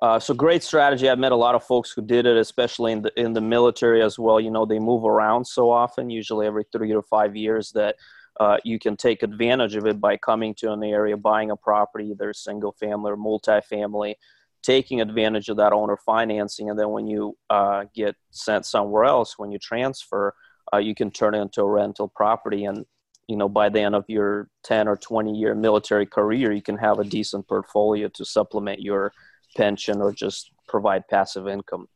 Uh, 0.03 0.19
so 0.19 0.33
great 0.33 0.63
strategy. 0.63 1.09
I've 1.09 1.19
met 1.19 1.33
a 1.33 1.37
lot 1.37 1.55
of 1.55 1.63
folks 1.63 1.91
who 1.91 2.01
did 2.01 2.25
it, 2.25 2.37
especially 2.37 2.93
in 2.93 3.03
the 3.03 3.13
in 3.21 3.35
the 3.35 3.41
military 3.41 4.03
as 4.03 4.19
well. 4.19 4.41
You 4.41 4.51
know, 4.51 4.65
they 4.65 4.79
move 4.79 5.05
around 5.05 5.45
so 5.45 5.71
often, 5.71 6.09
usually 6.09 6.47
every 6.47 6.65
three 6.73 6.93
to 6.93 7.03
five 7.03 7.37
years, 7.37 7.71
that 7.73 7.97
uh, 8.39 8.57
you 8.65 8.79
can 8.79 8.97
take 8.97 9.23
advantage 9.23 9.75
of 9.75 9.87
it 9.87 10.01
by 10.01 10.17
coming 10.17 10.55
to 10.55 10.73
an 10.73 10.83
area, 10.83 11.17
buying 11.19 11.51
a 11.51 11.57
property, 11.57 12.07
either 12.07 12.33
single 12.33 12.73
family 12.73 13.13
or 13.13 13.17
multifamily, 13.17 14.15
taking 14.63 15.03
advantage 15.03 15.51
of 15.51 15.59
that 15.59 15.75
owner 15.75 15.99
financing, 15.99 16.71
and 16.71 16.79
then 16.79 16.89
when 16.89 17.07
you 17.07 17.37
uh, 17.51 17.85
get 17.95 18.17
sent 18.31 18.65
somewhere 18.65 19.05
else, 19.05 19.39
when 19.39 19.53
you 19.53 19.59
transfer, 19.59 20.35
uh, 20.73 20.79
you 20.79 20.95
can 20.95 21.11
turn 21.11 21.35
it 21.35 21.41
into 21.41 21.61
a 21.61 21.69
rental 21.69 22.09
property 22.09 22.65
and 22.65 22.87
you 23.31 23.37
know 23.37 23.49
by 23.49 23.69
the 23.69 23.81
end 23.81 23.95
of 23.95 24.05
your 24.09 24.49
10 24.65 24.89
or 24.89 24.97
20 24.97 25.33
year 25.35 25.55
military 25.55 26.05
career 26.05 26.53
you 26.53 26.63
can 26.63 26.77
have 26.77 26.99
a 26.99 27.05
decent 27.05 27.47
portfolio 27.49 28.09
to 28.09 28.25
supplement 28.25 28.83
your 28.83 29.13
pension 29.57 30.01
or 30.01 30.13
just 30.13 30.53
provide 30.67 31.07
passive 31.09 31.49
income. 31.49 31.89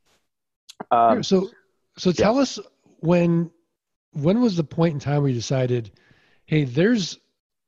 Um, 0.90 1.22
so, 1.22 1.50
so 1.96 2.12
tell 2.12 2.34
yeah. 2.34 2.42
us 2.42 2.58
when 3.00 3.50
when 4.12 4.40
was 4.40 4.56
the 4.56 4.64
point 4.64 4.94
in 4.94 5.00
time 5.00 5.22
where 5.22 5.28
you 5.28 5.34
decided, 5.34 5.90
hey, 6.46 6.64
there's 6.64 7.18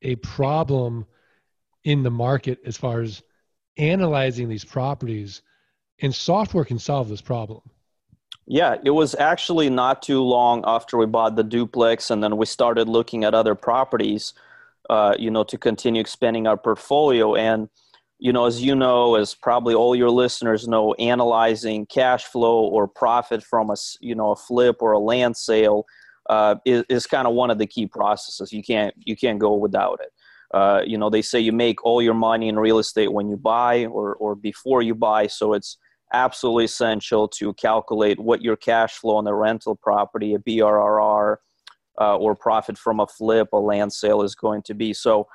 a 0.03 0.17
problem 0.17 1.07
in 1.85 2.03
the 2.03 2.11
market 2.11 2.61
as 2.65 2.77
far 2.77 3.01
as 3.01 3.23
analyzing 3.77 4.49
these 4.49 4.65
properties, 4.65 5.43
and 6.01 6.15
software 6.15 6.65
can 6.65 6.79
solve 6.79 7.09
this 7.09 7.21
problem. 7.21 7.61
Yeah, 8.47 8.77
it 8.85 8.91
was 8.91 9.15
actually 9.17 9.71
not 9.71 10.03
too 10.03 10.23
long 10.23 10.63
after 10.67 10.97
we 10.97 11.07
bought 11.07 11.35
the 11.35 11.43
duplex, 11.43 12.11
and 12.11 12.23
then 12.23 12.37
we 12.37 12.47
started 12.47 12.89
looking 12.89 13.25
at 13.25 13.35
other 13.35 13.57
properties, 13.57 14.35
uh, 14.89 15.17
you 15.19 15.31
know, 15.31 15.43
to 15.45 15.59
continue 15.59 16.01
expanding 16.01 16.47
our 16.47 16.57
portfolio. 16.57 17.35
And 17.35 17.69
you 18.19 18.33
know, 18.33 18.47
as 18.47 18.63
you 18.63 18.75
know, 18.75 19.17
as 19.17 19.35
probably 19.35 19.75
all 19.75 19.95
your 19.95 20.11
listeners 20.11 20.67
know, 20.67 20.95
analyzing 20.95 21.87
cash 21.87 22.25
flow 22.25 22.61
or 22.61 22.89
profit 22.89 23.43
from 23.43 23.71
a, 23.71 23.77
you 24.01 24.15
know, 24.15 24.31
a 24.31 24.37
flip 24.37 24.77
or 24.81 24.93
a 24.93 24.99
land 24.99 25.37
sale 25.37 25.85
uh, 26.31 26.57
is, 26.65 26.85
is 26.89 27.07
kind 27.07 27.27
of 27.27 27.35
one 27.35 27.51
of 27.51 27.59
the 27.59 27.67
key 27.67 27.87
processes. 27.87 28.53
You 28.53 28.63
can't, 28.63 28.95
you 28.97 29.17
can't 29.17 29.39
go 29.39 29.55
without 29.55 30.01
it. 30.01 30.13
Uh, 30.55 30.81
you 30.87 30.97
know, 30.97 31.11
they 31.11 31.21
say 31.21 31.39
you 31.41 31.53
make 31.53 31.85
all 31.85 32.01
your 32.01 32.15
money 32.15 32.49
in 32.49 32.59
real 32.59 32.79
estate 32.79 33.13
when 33.13 33.29
you 33.29 33.37
buy 33.37 33.85
or, 33.87 34.15
or 34.15 34.35
before 34.35 34.81
you 34.81 34.95
buy. 34.95 35.27
So 35.27 35.53
it's 35.53 35.77
absolutely 36.13 36.65
essential 36.65 37.29
to 37.29 37.53
calculate 37.55 38.19
what 38.19 38.43
your 38.43 38.57
cash 38.57 38.95
flow 38.95 39.17
on 39.17 39.25
the 39.25 39.35
rental 39.35 39.75
property, 39.75 40.35
a 40.35 40.39
BRRR, 40.39 41.37
uh, 42.01 42.17
or 42.17 42.35
profit 42.35 42.77
from 42.79 43.01
a 43.01 43.07
flip, 43.07 43.49
a 43.53 43.57
land 43.57 43.93
sale 43.93 44.23
is 44.23 44.35
going 44.35 44.63
to 44.63 44.75
be. 44.75 44.93
So 44.93 45.27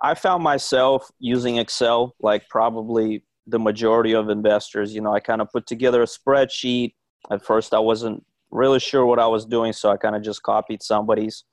I 0.00 0.14
found 0.14 0.42
myself 0.42 1.10
using 1.18 1.56
Excel 1.56 2.14
like 2.20 2.48
probably 2.48 3.24
the 3.46 3.58
majority 3.58 4.14
of 4.14 4.28
investors. 4.28 4.94
You 4.94 5.00
know, 5.00 5.12
I 5.12 5.20
kind 5.20 5.40
of 5.40 5.50
put 5.50 5.66
together 5.66 6.02
a 6.02 6.06
spreadsheet. 6.06 6.94
At 7.30 7.44
first, 7.44 7.72
I 7.72 7.78
wasn't 7.78 8.24
really 8.50 8.80
sure 8.80 9.06
what 9.06 9.18
I 9.18 9.26
was 9.26 9.46
doing, 9.46 9.72
so 9.72 9.90
I 9.90 9.96
kind 9.96 10.16
of 10.16 10.22
just 10.22 10.42
copied 10.42 10.82
somebody's. 10.82 11.44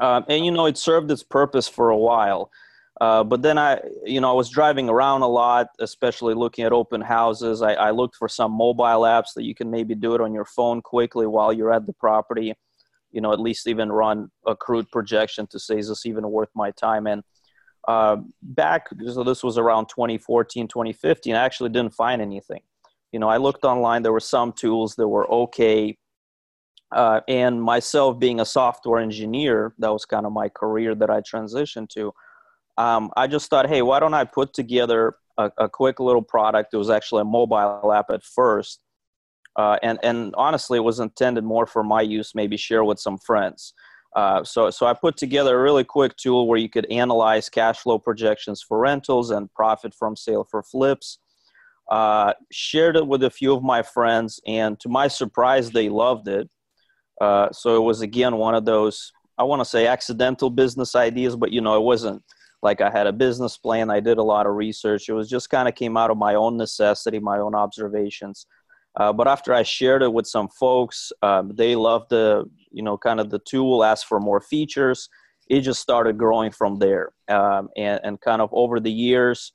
Um, 0.00 0.24
and 0.28 0.44
you 0.44 0.52
know, 0.52 0.66
it 0.66 0.78
served 0.78 1.10
its 1.10 1.22
purpose 1.22 1.66
for 1.66 1.90
a 1.90 1.96
while. 1.96 2.50
Uh, 3.00 3.22
but 3.22 3.42
then 3.42 3.58
I, 3.58 3.80
you 4.04 4.20
know, 4.20 4.30
I 4.30 4.34
was 4.34 4.50
driving 4.50 4.88
around 4.88 5.22
a 5.22 5.28
lot, 5.28 5.68
especially 5.78 6.34
looking 6.34 6.64
at 6.64 6.72
open 6.72 7.00
houses. 7.00 7.62
I, 7.62 7.74
I, 7.74 7.90
looked 7.92 8.16
for 8.16 8.28
some 8.28 8.50
mobile 8.50 9.02
apps 9.02 9.34
that 9.36 9.44
you 9.44 9.54
can 9.54 9.70
maybe 9.70 9.94
do 9.94 10.16
it 10.16 10.20
on 10.20 10.34
your 10.34 10.44
phone 10.44 10.82
quickly 10.82 11.26
while 11.26 11.52
you're 11.52 11.72
at 11.72 11.86
the 11.86 11.92
property. 11.92 12.54
You 13.12 13.20
know, 13.20 13.32
at 13.32 13.38
least 13.38 13.68
even 13.68 13.92
run 13.92 14.30
a 14.46 14.56
crude 14.56 14.90
projection 14.90 15.46
to 15.48 15.60
say, 15.60 15.78
is 15.78 15.88
this 15.88 16.06
even 16.06 16.28
worth 16.28 16.50
my 16.56 16.72
time? 16.72 17.06
And 17.06 17.22
uh, 17.86 18.16
back, 18.42 18.88
so 19.06 19.22
this 19.22 19.44
was 19.44 19.58
around 19.58 19.86
2014, 19.86 20.66
2015, 20.66 21.34
I 21.34 21.44
actually 21.44 21.70
didn't 21.70 21.94
find 21.94 22.20
anything. 22.20 22.62
You 23.12 23.20
know, 23.20 23.28
I 23.28 23.36
looked 23.36 23.64
online, 23.64 24.02
there 24.02 24.12
were 24.12 24.20
some 24.20 24.52
tools 24.52 24.96
that 24.96 25.08
were 25.08 25.30
okay. 25.30 25.96
Uh, 26.90 27.20
and 27.28 27.62
myself 27.62 28.18
being 28.18 28.40
a 28.40 28.44
software 28.44 29.00
engineer, 29.00 29.74
that 29.78 29.92
was 29.92 30.04
kind 30.04 30.26
of 30.26 30.32
my 30.32 30.48
career 30.48 30.94
that 30.96 31.10
I 31.10 31.20
transitioned 31.20 31.88
to. 31.90 32.12
Um, 32.78 33.10
I 33.16 33.26
just 33.26 33.50
thought, 33.50 33.68
hey, 33.68 33.82
why 33.82 33.98
don't 33.98 34.14
I 34.14 34.22
put 34.22 34.54
together 34.54 35.16
a, 35.36 35.50
a, 35.58 35.68
quick 35.68 35.98
little 35.98 36.22
product? 36.22 36.72
It 36.72 36.76
was 36.76 36.90
actually 36.90 37.22
a 37.22 37.24
mobile 37.24 37.92
app 37.92 38.08
at 38.08 38.22
first. 38.22 38.78
Uh, 39.56 39.78
and, 39.82 39.98
and 40.04 40.32
honestly, 40.38 40.78
it 40.78 40.82
was 40.82 41.00
intended 41.00 41.42
more 41.42 41.66
for 41.66 41.82
my 41.82 42.00
use, 42.02 42.36
maybe 42.36 42.56
share 42.56 42.84
with 42.84 43.00
some 43.00 43.18
friends. 43.18 43.74
Uh, 44.14 44.44
so, 44.44 44.70
so 44.70 44.86
I 44.86 44.94
put 44.94 45.16
together 45.16 45.58
a 45.58 45.62
really 45.62 45.82
quick 45.82 46.16
tool 46.16 46.46
where 46.46 46.58
you 46.58 46.68
could 46.68 46.86
analyze 46.86 47.48
cash 47.48 47.78
flow 47.80 47.98
projections 47.98 48.62
for 48.62 48.78
rentals 48.78 49.30
and 49.32 49.52
profit 49.52 49.92
from 49.92 50.14
sale 50.14 50.46
for 50.48 50.62
flips. 50.62 51.18
Uh, 51.90 52.34
shared 52.52 52.96
it 52.96 53.06
with 53.08 53.24
a 53.24 53.30
few 53.30 53.52
of 53.52 53.62
my 53.64 53.82
friends, 53.82 54.40
and 54.46 54.78
to 54.78 54.88
my 54.88 55.08
surprise, 55.08 55.70
they 55.72 55.88
loved 55.88 56.28
it. 56.28 56.48
Uh, 57.20 57.50
so 57.50 57.74
it 57.76 57.80
was 57.80 58.02
again 58.02 58.36
one 58.36 58.54
of 58.54 58.64
those 58.64 59.10
I 59.38 59.44
want 59.44 59.60
to 59.60 59.64
say 59.64 59.86
accidental 59.86 60.50
business 60.50 60.94
ideas, 60.94 61.34
but 61.34 61.50
you 61.50 61.60
know 61.60 61.76
it 61.76 61.82
wasn't 61.82 62.22
like 62.62 62.80
I 62.80 62.90
had 62.90 63.06
a 63.06 63.12
business 63.12 63.56
plan. 63.56 63.90
I 63.90 64.00
did 64.00 64.18
a 64.18 64.22
lot 64.22 64.46
of 64.46 64.54
research. 64.54 65.08
It 65.08 65.12
was 65.12 65.28
just 65.28 65.50
kind 65.50 65.68
of 65.68 65.74
came 65.74 65.96
out 65.96 66.10
of 66.10 66.16
my 66.16 66.34
own 66.34 66.56
necessity, 66.56 67.18
my 67.18 67.38
own 67.38 67.54
observations. 67.54 68.46
Uh, 68.96 69.12
but 69.12 69.28
after 69.28 69.54
I 69.54 69.62
shared 69.62 70.02
it 70.02 70.12
with 70.12 70.26
some 70.26 70.48
folks, 70.48 71.12
um, 71.22 71.52
they 71.54 71.76
loved 71.76 72.10
the, 72.10 72.50
you 72.72 72.82
know, 72.82 72.98
kind 72.98 73.20
of 73.20 73.30
the 73.30 73.38
tool, 73.38 73.84
asked 73.84 74.06
for 74.06 74.18
more 74.18 74.40
features. 74.40 75.08
It 75.48 75.60
just 75.60 75.80
started 75.80 76.18
growing 76.18 76.50
from 76.50 76.78
there. 76.78 77.12
Um, 77.28 77.68
and, 77.76 78.00
and 78.02 78.20
kind 78.20 78.42
of 78.42 78.50
over 78.52 78.80
the 78.80 78.90
years, 78.90 79.52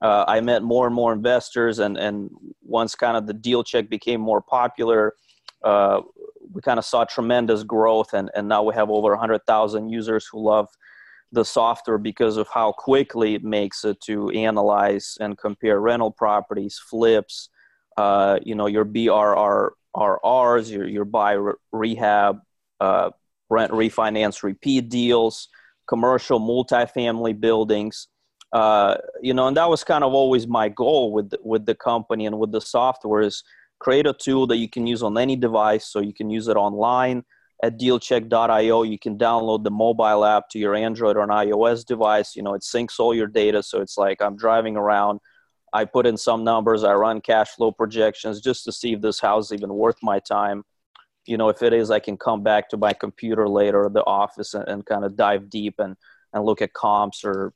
uh, 0.00 0.24
I 0.28 0.40
met 0.40 0.62
more 0.62 0.86
and 0.86 0.94
more 0.94 1.12
investors. 1.12 1.80
And, 1.80 1.96
and 1.96 2.30
once 2.62 2.94
kind 2.94 3.16
of 3.16 3.26
the 3.26 3.34
DealCheck 3.34 3.90
became 3.90 4.20
more 4.20 4.40
popular, 4.40 5.14
uh, 5.64 6.02
we 6.52 6.60
kind 6.62 6.78
of 6.78 6.84
saw 6.84 7.04
tremendous 7.04 7.64
growth. 7.64 8.12
And, 8.12 8.30
and 8.36 8.48
now 8.48 8.62
we 8.62 8.74
have 8.74 8.90
over 8.90 9.10
100,000 9.10 9.88
users 9.88 10.28
who 10.30 10.40
love 10.40 10.68
the 11.34 11.44
software 11.44 11.98
because 11.98 12.36
of 12.36 12.48
how 12.48 12.72
quickly 12.72 13.34
it 13.34 13.44
makes 13.44 13.84
it 13.84 14.00
to 14.02 14.30
analyze 14.30 15.16
and 15.20 15.36
compare 15.36 15.80
rental 15.80 16.10
properties, 16.10 16.78
flips, 16.78 17.48
uh, 17.96 18.38
you 18.42 18.54
know, 18.54 18.66
your 18.66 18.84
BRRRs, 18.84 20.70
your, 20.70 20.88
your 20.88 21.04
buy 21.04 21.38
rehab, 21.72 22.40
uh, 22.80 23.10
rent 23.50 23.72
refinance 23.72 24.42
repeat 24.42 24.88
deals, 24.88 25.48
commercial 25.86 26.40
multifamily 26.40 27.38
buildings. 27.38 28.08
Uh, 28.52 28.96
you 29.20 29.34
know, 29.34 29.48
and 29.48 29.56
that 29.56 29.68
was 29.68 29.82
kind 29.82 30.04
of 30.04 30.14
always 30.14 30.46
my 30.46 30.68
goal 30.68 31.12
with 31.12 31.32
with 31.42 31.66
the 31.66 31.74
company 31.74 32.24
and 32.24 32.38
with 32.38 32.52
the 32.52 32.60
software 32.60 33.20
is 33.20 33.42
create 33.80 34.06
a 34.06 34.12
tool 34.12 34.46
that 34.46 34.58
you 34.58 34.68
can 34.68 34.86
use 34.86 35.02
on 35.02 35.18
any 35.18 35.34
device, 35.34 35.86
so 35.86 35.98
you 36.00 36.14
can 36.14 36.30
use 36.30 36.46
it 36.46 36.56
online 36.56 37.24
at 37.62 37.78
dealcheck.io. 37.78 38.82
You 38.82 38.98
can 38.98 39.16
download 39.16 39.64
the 39.64 39.70
mobile 39.70 40.24
app 40.24 40.48
to 40.50 40.58
your 40.58 40.74
Android 40.74 41.16
or 41.16 41.22
an 41.22 41.30
iOS 41.30 41.84
device. 41.84 42.36
You 42.36 42.42
know, 42.42 42.54
it 42.54 42.62
syncs 42.62 42.98
all 42.98 43.14
your 43.14 43.26
data, 43.26 43.62
so 43.62 43.80
it's 43.80 43.96
like 43.96 44.20
I'm 44.20 44.36
driving 44.36 44.76
around 44.76 45.20
I 45.74 45.84
put 45.84 46.06
in 46.06 46.16
some 46.16 46.44
numbers, 46.44 46.84
I 46.84 46.94
run 46.94 47.20
cash 47.20 47.50
flow 47.50 47.72
projections 47.72 48.40
just 48.40 48.64
to 48.64 48.72
see 48.72 48.92
if 48.92 49.00
this 49.00 49.18
house 49.18 49.46
is 49.46 49.54
even 49.54 49.74
worth 49.74 49.96
my 50.02 50.20
time. 50.20 50.62
You 51.26 51.36
know, 51.36 51.48
if 51.48 51.62
it 51.62 51.72
is, 51.72 51.90
I 51.90 51.98
can 51.98 52.16
come 52.16 52.44
back 52.44 52.68
to 52.68 52.76
my 52.76 52.92
computer 52.92 53.48
later 53.48 53.84
or 53.84 53.90
the 53.90 54.04
office 54.04 54.54
and, 54.54 54.68
and 54.68 54.86
kind 54.86 55.04
of 55.04 55.16
dive 55.16 55.50
deep 55.50 55.74
and, 55.80 55.96
and 56.32 56.44
look 56.44 56.62
at 56.62 56.74
comps 56.74 57.24
or, 57.24 57.52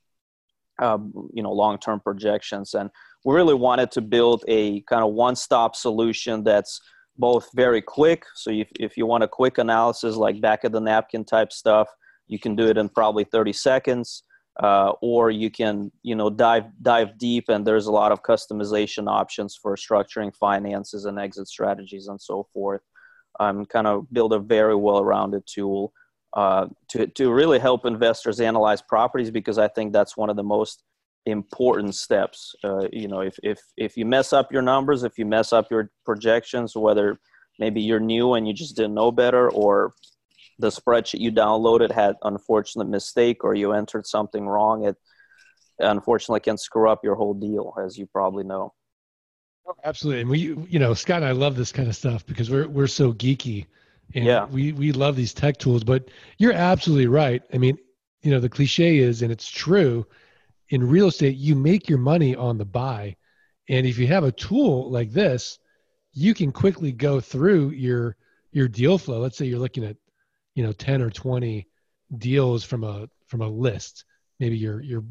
um, 0.80 1.30
you 1.32 1.44
know, 1.44 1.52
long 1.52 1.78
term 1.78 2.00
projections. 2.00 2.74
And 2.74 2.90
we 3.24 3.36
really 3.36 3.54
wanted 3.54 3.92
to 3.92 4.00
build 4.00 4.44
a 4.48 4.80
kind 4.82 5.04
of 5.04 5.12
one 5.12 5.36
stop 5.36 5.76
solution 5.76 6.42
that's 6.42 6.80
both 7.18 7.48
very 7.54 7.82
quick. 7.82 8.24
So 8.34 8.50
if, 8.50 8.68
if 8.78 8.96
you 8.96 9.06
want 9.06 9.24
a 9.24 9.28
quick 9.28 9.58
analysis 9.58 10.16
like 10.16 10.40
back 10.40 10.64
of 10.64 10.72
the 10.72 10.80
napkin 10.80 11.24
type 11.24 11.52
stuff, 11.52 11.88
you 12.28 12.38
can 12.38 12.54
do 12.54 12.68
it 12.68 12.78
in 12.78 12.88
probably 12.88 13.24
30 13.24 13.52
seconds 13.52 14.22
uh, 14.60 14.92
or 15.00 15.30
you 15.30 15.50
can 15.50 15.90
you 16.02 16.14
know 16.14 16.30
dive 16.30 16.64
dive 16.82 17.16
deep 17.18 17.44
and 17.48 17.66
there's 17.66 17.86
a 17.86 17.92
lot 17.92 18.12
of 18.12 18.22
customization 18.22 19.08
options 19.08 19.58
for 19.60 19.76
structuring 19.76 20.34
finances 20.34 21.04
and 21.04 21.18
exit 21.18 21.48
strategies 21.48 22.08
and 22.08 22.20
so 22.20 22.46
forth 22.52 22.82
um, 23.40 23.64
kind 23.66 23.86
of 23.86 24.10
build 24.12 24.32
a 24.32 24.38
very 24.38 24.74
well-rounded 24.74 25.42
tool 25.46 25.92
uh, 26.36 26.66
to, 26.88 27.06
to 27.06 27.32
really 27.32 27.58
help 27.58 27.86
investors 27.86 28.40
analyze 28.40 28.82
properties 28.82 29.30
because 29.30 29.58
i 29.58 29.68
think 29.68 29.92
that's 29.92 30.16
one 30.16 30.30
of 30.30 30.36
the 30.36 30.42
most 30.42 30.82
important 31.26 31.94
steps 31.94 32.54
uh, 32.64 32.88
you 32.92 33.08
know 33.08 33.20
if, 33.20 33.36
if 33.42 33.60
if 33.76 33.96
you 33.96 34.06
mess 34.06 34.32
up 34.32 34.50
your 34.52 34.62
numbers 34.62 35.02
if 35.02 35.18
you 35.18 35.26
mess 35.26 35.52
up 35.52 35.66
your 35.70 35.90
projections 36.04 36.74
whether 36.74 37.18
maybe 37.58 37.80
you're 37.80 38.00
new 38.00 38.34
and 38.34 38.46
you 38.46 38.54
just 38.54 38.76
didn't 38.76 38.94
know 38.94 39.12
better 39.12 39.50
or 39.50 39.92
the 40.58 40.68
spreadsheet 40.68 41.20
you 41.20 41.30
downloaded 41.30 41.92
had 41.92 42.16
unfortunate 42.22 42.88
mistake 42.88 43.44
or 43.44 43.54
you 43.54 43.72
entered 43.72 44.06
something 44.06 44.46
wrong 44.46 44.84
it 44.86 44.96
unfortunately 45.78 46.40
can 46.40 46.56
screw 46.56 46.90
up 46.90 47.00
your 47.04 47.14
whole 47.14 47.34
deal 47.34 47.74
as 47.84 47.98
you 47.98 48.06
probably 48.06 48.44
know 48.44 48.72
absolutely 49.84 50.22
and 50.22 50.30
we 50.30 50.56
you 50.68 50.78
know 50.78 50.94
scott 50.94 51.18
and 51.18 51.26
i 51.26 51.32
love 51.32 51.56
this 51.56 51.72
kind 51.72 51.88
of 51.88 51.94
stuff 51.94 52.24
because 52.26 52.50
we're 52.50 52.66
we're 52.68 52.86
so 52.86 53.12
geeky 53.12 53.66
and 54.14 54.24
yeah. 54.24 54.46
we 54.46 54.72
we 54.72 54.92
love 54.92 55.14
these 55.14 55.34
tech 55.34 55.58
tools 55.58 55.84
but 55.84 56.08
you're 56.38 56.52
absolutely 56.52 57.06
right 57.06 57.42
i 57.52 57.58
mean 57.58 57.76
you 58.22 58.30
know 58.30 58.40
the 58.40 58.48
cliche 58.48 58.98
is 58.98 59.22
and 59.22 59.30
it's 59.30 59.48
true 59.48 60.06
in 60.70 60.88
real 60.88 61.08
estate 61.08 61.36
you 61.36 61.54
make 61.54 61.88
your 61.88 61.98
money 61.98 62.34
on 62.34 62.58
the 62.58 62.64
buy. 62.64 63.16
And 63.68 63.86
if 63.86 63.98
you 63.98 64.06
have 64.06 64.24
a 64.24 64.32
tool 64.32 64.90
like 64.90 65.12
this 65.12 65.58
you 66.18 66.34
can 66.34 66.50
quickly 66.50 66.90
go 66.92 67.20
through 67.20 67.70
your 67.70 68.16
your 68.50 68.66
deal 68.66 68.98
flow. 68.98 69.20
Let's 69.20 69.36
say 69.36 69.46
you're 69.46 69.58
looking 69.58 69.84
at 69.84 69.96
you 70.54 70.64
know 70.64 70.72
10 70.72 71.02
or 71.02 71.10
20 71.10 71.66
deals 72.16 72.64
from 72.64 72.82
a 72.82 73.08
from 73.26 73.42
a 73.42 73.48
list. 73.48 74.04
Maybe 74.40 74.56
your 74.56 74.80
your 74.80 75.04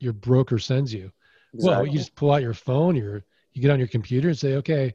your 0.00 0.12
broker 0.12 0.58
sends 0.58 0.92
you. 0.92 1.12
Exactly. 1.52 1.76
well 1.76 1.86
you 1.86 1.98
just 1.98 2.14
pull 2.14 2.32
out 2.32 2.42
your 2.42 2.54
phone 2.54 2.96
your 2.96 3.24
you 3.52 3.62
get 3.62 3.70
on 3.70 3.78
your 3.78 3.88
computer 3.88 4.28
and 4.28 4.38
say 4.38 4.54
okay 4.54 4.92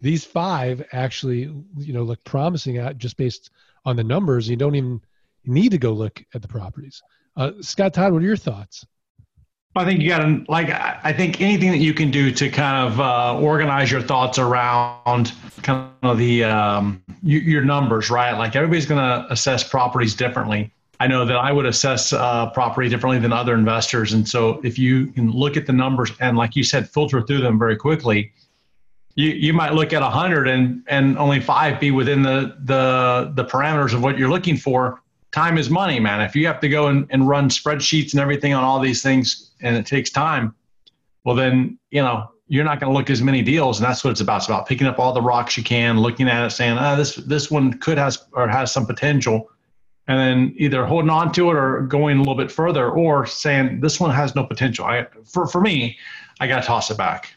these 0.00 0.24
five 0.24 0.86
actually 0.92 1.40
you 1.76 1.92
know 1.92 2.02
look 2.02 2.22
promising 2.24 2.76
at 2.76 2.98
just 2.98 3.16
based 3.16 3.50
on 3.84 3.96
the 3.96 4.04
numbers. 4.04 4.48
You 4.48 4.56
don't 4.56 4.74
even 4.74 5.00
need 5.44 5.70
to 5.70 5.78
go 5.78 5.92
look 5.92 6.22
at 6.34 6.42
the 6.42 6.48
properties. 6.48 7.02
Uh, 7.36 7.52
scott 7.60 7.94
todd 7.94 8.12
what 8.12 8.22
are 8.22 8.26
your 8.26 8.36
thoughts 8.36 8.84
I 9.78 9.84
think 9.84 10.00
you 10.00 10.08
got 10.08 10.18
to 10.18 10.44
like. 10.48 10.70
I 10.70 11.12
think 11.12 11.40
anything 11.40 11.70
that 11.70 11.78
you 11.78 11.94
can 11.94 12.10
do 12.10 12.30
to 12.32 12.50
kind 12.50 12.86
of 12.86 13.00
uh, 13.00 13.38
organize 13.40 13.90
your 13.90 14.02
thoughts 14.02 14.38
around 14.38 15.32
kind 15.62 15.90
of 16.02 16.18
the 16.18 16.44
um, 16.44 17.02
your 17.22 17.62
numbers, 17.62 18.10
right? 18.10 18.32
Like 18.32 18.56
everybody's 18.56 18.86
going 18.86 19.00
to 19.00 19.32
assess 19.32 19.62
properties 19.62 20.14
differently. 20.14 20.70
I 21.00 21.06
know 21.06 21.24
that 21.24 21.36
I 21.36 21.52
would 21.52 21.66
assess 21.66 22.12
uh, 22.12 22.50
property 22.50 22.88
differently 22.88 23.20
than 23.20 23.32
other 23.32 23.54
investors, 23.54 24.12
and 24.12 24.28
so 24.28 24.60
if 24.64 24.78
you 24.78 25.06
can 25.08 25.30
look 25.30 25.56
at 25.56 25.66
the 25.66 25.72
numbers 25.72 26.10
and, 26.20 26.36
like 26.36 26.56
you 26.56 26.64
said, 26.64 26.88
filter 26.88 27.22
through 27.22 27.40
them 27.40 27.58
very 27.58 27.76
quickly, 27.76 28.32
you 29.14 29.30
you 29.30 29.52
might 29.52 29.74
look 29.74 29.92
at 29.92 30.02
hundred 30.02 30.48
and 30.48 30.82
and 30.88 31.16
only 31.18 31.40
five 31.40 31.78
be 31.78 31.90
within 31.90 32.22
the 32.22 32.56
the 32.64 33.32
the 33.34 33.44
parameters 33.44 33.94
of 33.94 34.02
what 34.02 34.18
you're 34.18 34.30
looking 34.30 34.56
for 34.56 35.00
time 35.38 35.56
is 35.56 35.70
money, 35.70 36.00
man. 36.00 36.20
If 36.20 36.34
you 36.34 36.46
have 36.48 36.58
to 36.60 36.68
go 36.68 36.88
and, 36.88 37.06
and 37.10 37.28
run 37.28 37.48
spreadsheets 37.48 38.12
and 38.12 38.20
everything 38.20 38.54
on 38.54 38.64
all 38.64 38.80
these 38.80 39.02
things 39.02 39.52
and 39.60 39.76
it 39.76 39.86
takes 39.86 40.10
time, 40.10 40.52
well, 41.24 41.36
then, 41.36 41.78
you 41.90 42.02
know, 42.02 42.32
you're 42.48 42.64
not 42.64 42.80
going 42.80 42.92
to 42.92 42.98
look 42.98 43.08
as 43.08 43.22
many 43.22 43.42
deals. 43.42 43.78
And 43.78 43.86
that's 43.86 44.02
what 44.02 44.10
it's 44.10 44.20
about. 44.20 44.38
It's 44.38 44.46
about 44.46 44.66
picking 44.66 44.88
up 44.88 44.98
all 44.98 45.12
the 45.12 45.22
rocks 45.22 45.56
you 45.56 45.62
can, 45.62 46.00
looking 46.00 46.28
at 46.28 46.44
it, 46.44 46.50
saying, 46.50 46.76
ah, 46.76 46.96
this, 46.96 47.14
this 47.14 47.50
one 47.50 47.74
could 47.74 47.98
has 47.98 48.26
or 48.32 48.48
has 48.48 48.72
some 48.72 48.84
potential. 48.84 49.48
And 50.08 50.18
then 50.18 50.54
either 50.56 50.84
holding 50.86 51.10
on 51.10 51.30
to 51.32 51.50
it 51.50 51.54
or 51.56 51.82
going 51.82 52.16
a 52.16 52.20
little 52.20 52.34
bit 52.34 52.50
further 52.50 52.90
or 52.90 53.26
saying 53.26 53.80
this 53.80 54.00
one 54.00 54.10
has 54.10 54.34
no 54.34 54.42
potential. 54.44 54.86
I, 54.86 55.06
for, 55.24 55.46
for 55.46 55.60
me, 55.60 55.98
I 56.40 56.48
got 56.48 56.62
to 56.62 56.66
toss 56.66 56.90
it 56.90 56.96
back. 56.96 57.36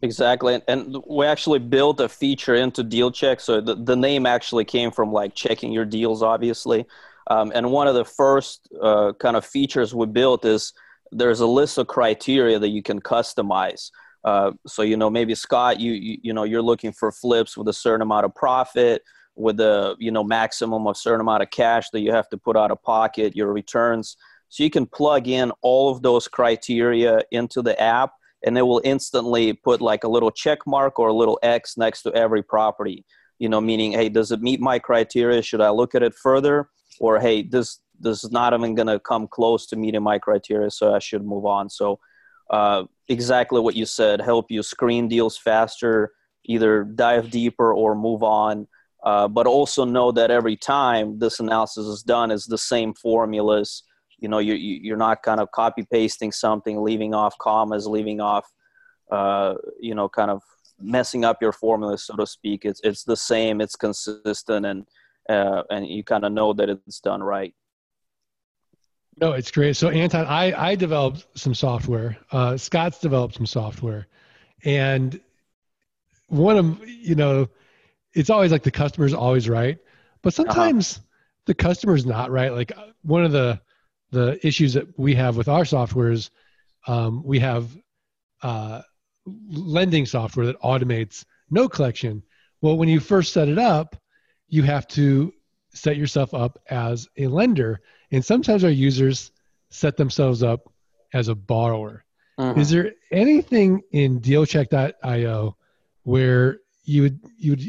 Exactly. 0.00 0.60
And 0.68 0.96
we 1.08 1.26
actually 1.26 1.58
built 1.58 2.00
a 2.00 2.08
feature 2.08 2.54
into 2.54 2.84
DealCheck. 2.84 3.40
So 3.40 3.60
the, 3.60 3.74
the 3.74 3.96
name 3.96 4.26
actually 4.26 4.64
came 4.64 4.92
from 4.92 5.12
like 5.12 5.34
checking 5.34 5.72
your 5.72 5.84
deals, 5.84 6.22
obviously. 6.22 6.86
Um, 7.28 7.50
and 7.54 7.72
one 7.72 7.88
of 7.88 7.94
the 7.94 8.04
first 8.04 8.68
uh, 8.80 9.12
kind 9.18 9.36
of 9.36 9.44
features 9.44 9.94
we 9.94 10.06
built 10.06 10.44
is 10.44 10.72
there's 11.10 11.40
a 11.40 11.46
list 11.46 11.78
of 11.78 11.88
criteria 11.88 12.58
that 12.60 12.68
you 12.68 12.82
can 12.82 13.00
customize. 13.00 13.90
Uh, 14.24 14.52
so, 14.66 14.82
you 14.82 14.96
know, 14.96 15.10
maybe 15.10 15.34
Scott, 15.34 15.80
you, 15.80 15.92
you, 15.92 16.18
you 16.22 16.32
know, 16.32 16.44
you're 16.44 16.62
looking 16.62 16.92
for 16.92 17.10
flips 17.10 17.56
with 17.56 17.66
a 17.68 17.72
certain 17.72 18.02
amount 18.02 18.24
of 18.24 18.34
profit, 18.34 19.02
with 19.34 19.58
a, 19.60 19.96
you 19.98 20.10
know, 20.12 20.22
maximum 20.22 20.86
of 20.86 20.96
certain 20.96 21.20
amount 21.20 21.42
of 21.42 21.50
cash 21.50 21.90
that 21.90 22.00
you 22.00 22.12
have 22.12 22.28
to 22.28 22.36
put 22.36 22.56
out 22.56 22.70
of 22.70 22.82
pocket, 22.82 23.34
your 23.34 23.52
returns. 23.52 24.16
So 24.48 24.62
you 24.62 24.70
can 24.70 24.86
plug 24.86 25.26
in 25.28 25.50
all 25.60 25.90
of 25.90 26.02
those 26.02 26.28
criteria 26.28 27.22
into 27.32 27.62
the 27.62 27.80
app 27.80 28.12
and 28.44 28.56
it 28.56 28.62
will 28.62 28.80
instantly 28.84 29.52
put 29.52 29.80
like 29.80 30.04
a 30.04 30.08
little 30.08 30.30
check 30.30 30.60
mark 30.66 30.98
or 30.98 31.08
a 31.08 31.12
little 31.14 31.38
X 31.42 31.76
next 31.76 32.02
to 32.02 32.14
every 32.14 32.42
property. 32.42 33.04
You 33.38 33.48
know, 33.48 33.60
meaning, 33.60 33.92
hey, 33.92 34.08
does 34.08 34.32
it 34.32 34.42
meet 34.42 34.60
my 34.60 34.78
criteria? 34.78 35.42
Should 35.42 35.60
I 35.60 35.70
look 35.70 35.94
at 35.94 36.02
it 36.02 36.14
further? 36.14 36.70
Or 37.00 37.20
hey, 37.20 37.42
this 37.42 37.80
this 38.00 38.24
is 38.24 38.30
not 38.30 38.54
even 38.54 38.74
gonna 38.74 39.00
come 39.00 39.26
close 39.26 39.66
to 39.66 39.76
meeting 39.76 40.02
my 40.02 40.18
criteria, 40.18 40.70
so 40.70 40.94
I 40.94 40.98
should 40.98 41.24
move 41.24 41.44
on. 41.46 41.68
So 41.68 41.98
uh, 42.50 42.84
exactly 43.08 43.60
what 43.60 43.76
you 43.76 43.86
said, 43.86 44.20
help 44.20 44.50
you 44.50 44.62
screen 44.62 45.08
deals 45.08 45.36
faster, 45.36 46.12
either 46.44 46.84
dive 46.84 47.30
deeper 47.30 47.72
or 47.72 47.94
move 47.94 48.22
on. 48.22 48.66
Uh, 49.04 49.28
but 49.28 49.46
also 49.46 49.84
know 49.84 50.10
that 50.10 50.30
every 50.30 50.56
time 50.56 51.18
this 51.20 51.38
analysis 51.38 51.86
is 51.86 52.02
done, 52.02 52.32
is 52.32 52.46
the 52.46 52.58
same 52.58 52.92
formulas 52.94 53.84
you 54.18 54.28
know 54.28 54.38
you're, 54.38 54.56
you're 54.56 54.96
not 54.96 55.22
kind 55.22 55.40
of 55.40 55.50
copy 55.52 55.86
pasting 55.90 56.32
something 56.32 56.82
leaving 56.82 57.14
off 57.14 57.36
commas 57.38 57.86
leaving 57.86 58.20
off 58.20 58.46
uh, 59.10 59.54
you 59.80 59.94
know 59.94 60.08
kind 60.08 60.30
of 60.30 60.42
messing 60.80 61.24
up 61.24 61.38
your 61.40 61.52
formula 61.52 61.98
so 61.98 62.14
to 62.14 62.26
speak 62.26 62.64
it's 62.64 62.80
it's 62.84 63.04
the 63.04 63.16
same 63.16 63.60
it's 63.60 63.76
consistent 63.76 64.66
and 64.66 64.86
uh, 65.28 65.62
and 65.70 65.86
you 65.86 66.04
kind 66.04 66.24
of 66.24 66.32
know 66.32 66.52
that 66.52 66.68
it's 66.68 67.00
done 67.00 67.22
right 67.22 67.54
no 69.20 69.32
it's 69.32 69.50
great 69.50 69.76
so 69.76 69.88
anton 69.88 70.24
i 70.26 70.70
i 70.70 70.74
developed 70.74 71.26
some 71.34 71.54
software 71.54 72.16
uh, 72.32 72.56
scott's 72.56 73.00
developed 73.00 73.34
some 73.34 73.46
software 73.46 74.06
and 74.64 75.20
one 76.28 76.56
of 76.56 76.86
you 76.86 77.14
know 77.14 77.48
it's 78.14 78.30
always 78.30 78.52
like 78.52 78.62
the 78.62 78.70
customer's 78.70 79.14
always 79.14 79.48
right 79.48 79.78
but 80.22 80.38
uh-huh. 80.38 80.44
sometimes 80.44 80.98
uh-huh. 80.98 81.04
the 81.46 81.54
customer's 81.54 82.06
not 82.06 82.30
right 82.30 82.52
like 82.52 82.72
one 83.02 83.24
of 83.24 83.32
the 83.32 83.60
the 84.10 84.38
issues 84.46 84.72
that 84.74 84.98
we 84.98 85.14
have 85.14 85.36
with 85.36 85.48
our 85.48 85.64
software 85.64 86.10
is 86.10 86.30
um, 86.86 87.22
we 87.24 87.38
have 87.38 87.76
uh, 88.42 88.82
lending 89.26 90.06
software 90.06 90.46
that 90.46 90.60
automates 90.60 91.24
note 91.50 91.72
collection. 91.72 92.22
Well, 92.60 92.76
when 92.76 92.88
you 92.88 93.00
first 93.00 93.32
set 93.32 93.48
it 93.48 93.58
up, 93.58 93.96
you 94.48 94.62
have 94.62 94.86
to 94.88 95.32
set 95.72 95.96
yourself 95.96 96.34
up 96.34 96.58
as 96.70 97.08
a 97.16 97.26
lender. 97.26 97.80
And 98.10 98.24
sometimes 98.24 98.64
our 98.64 98.70
users 98.70 99.30
set 99.70 99.96
themselves 99.96 100.42
up 100.42 100.72
as 101.12 101.28
a 101.28 101.34
borrower. 101.34 102.04
Uh-huh. 102.38 102.58
Is 102.58 102.70
there 102.70 102.92
anything 103.10 103.82
in 103.92 104.20
dealcheck.io 104.20 105.56
where 106.04 106.60
you 106.84 107.02
would 107.02 107.20
you 107.36 107.52
would 107.52 107.62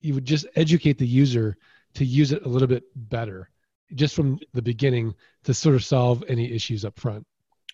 you 0.00 0.14
would 0.14 0.24
just 0.24 0.46
educate 0.56 0.98
the 0.98 1.06
user 1.06 1.56
to 1.94 2.04
use 2.04 2.32
it 2.32 2.44
a 2.44 2.48
little 2.48 2.68
bit 2.68 2.84
better? 2.96 3.48
Just 3.94 4.14
from 4.14 4.38
the 4.52 4.62
beginning 4.62 5.14
to 5.44 5.54
sort 5.54 5.74
of 5.74 5.84
solve 5.84 6.24
any 6.28 6.52
issues 6.52 6.84
up 6.84 6.98
front? 6.98 7.26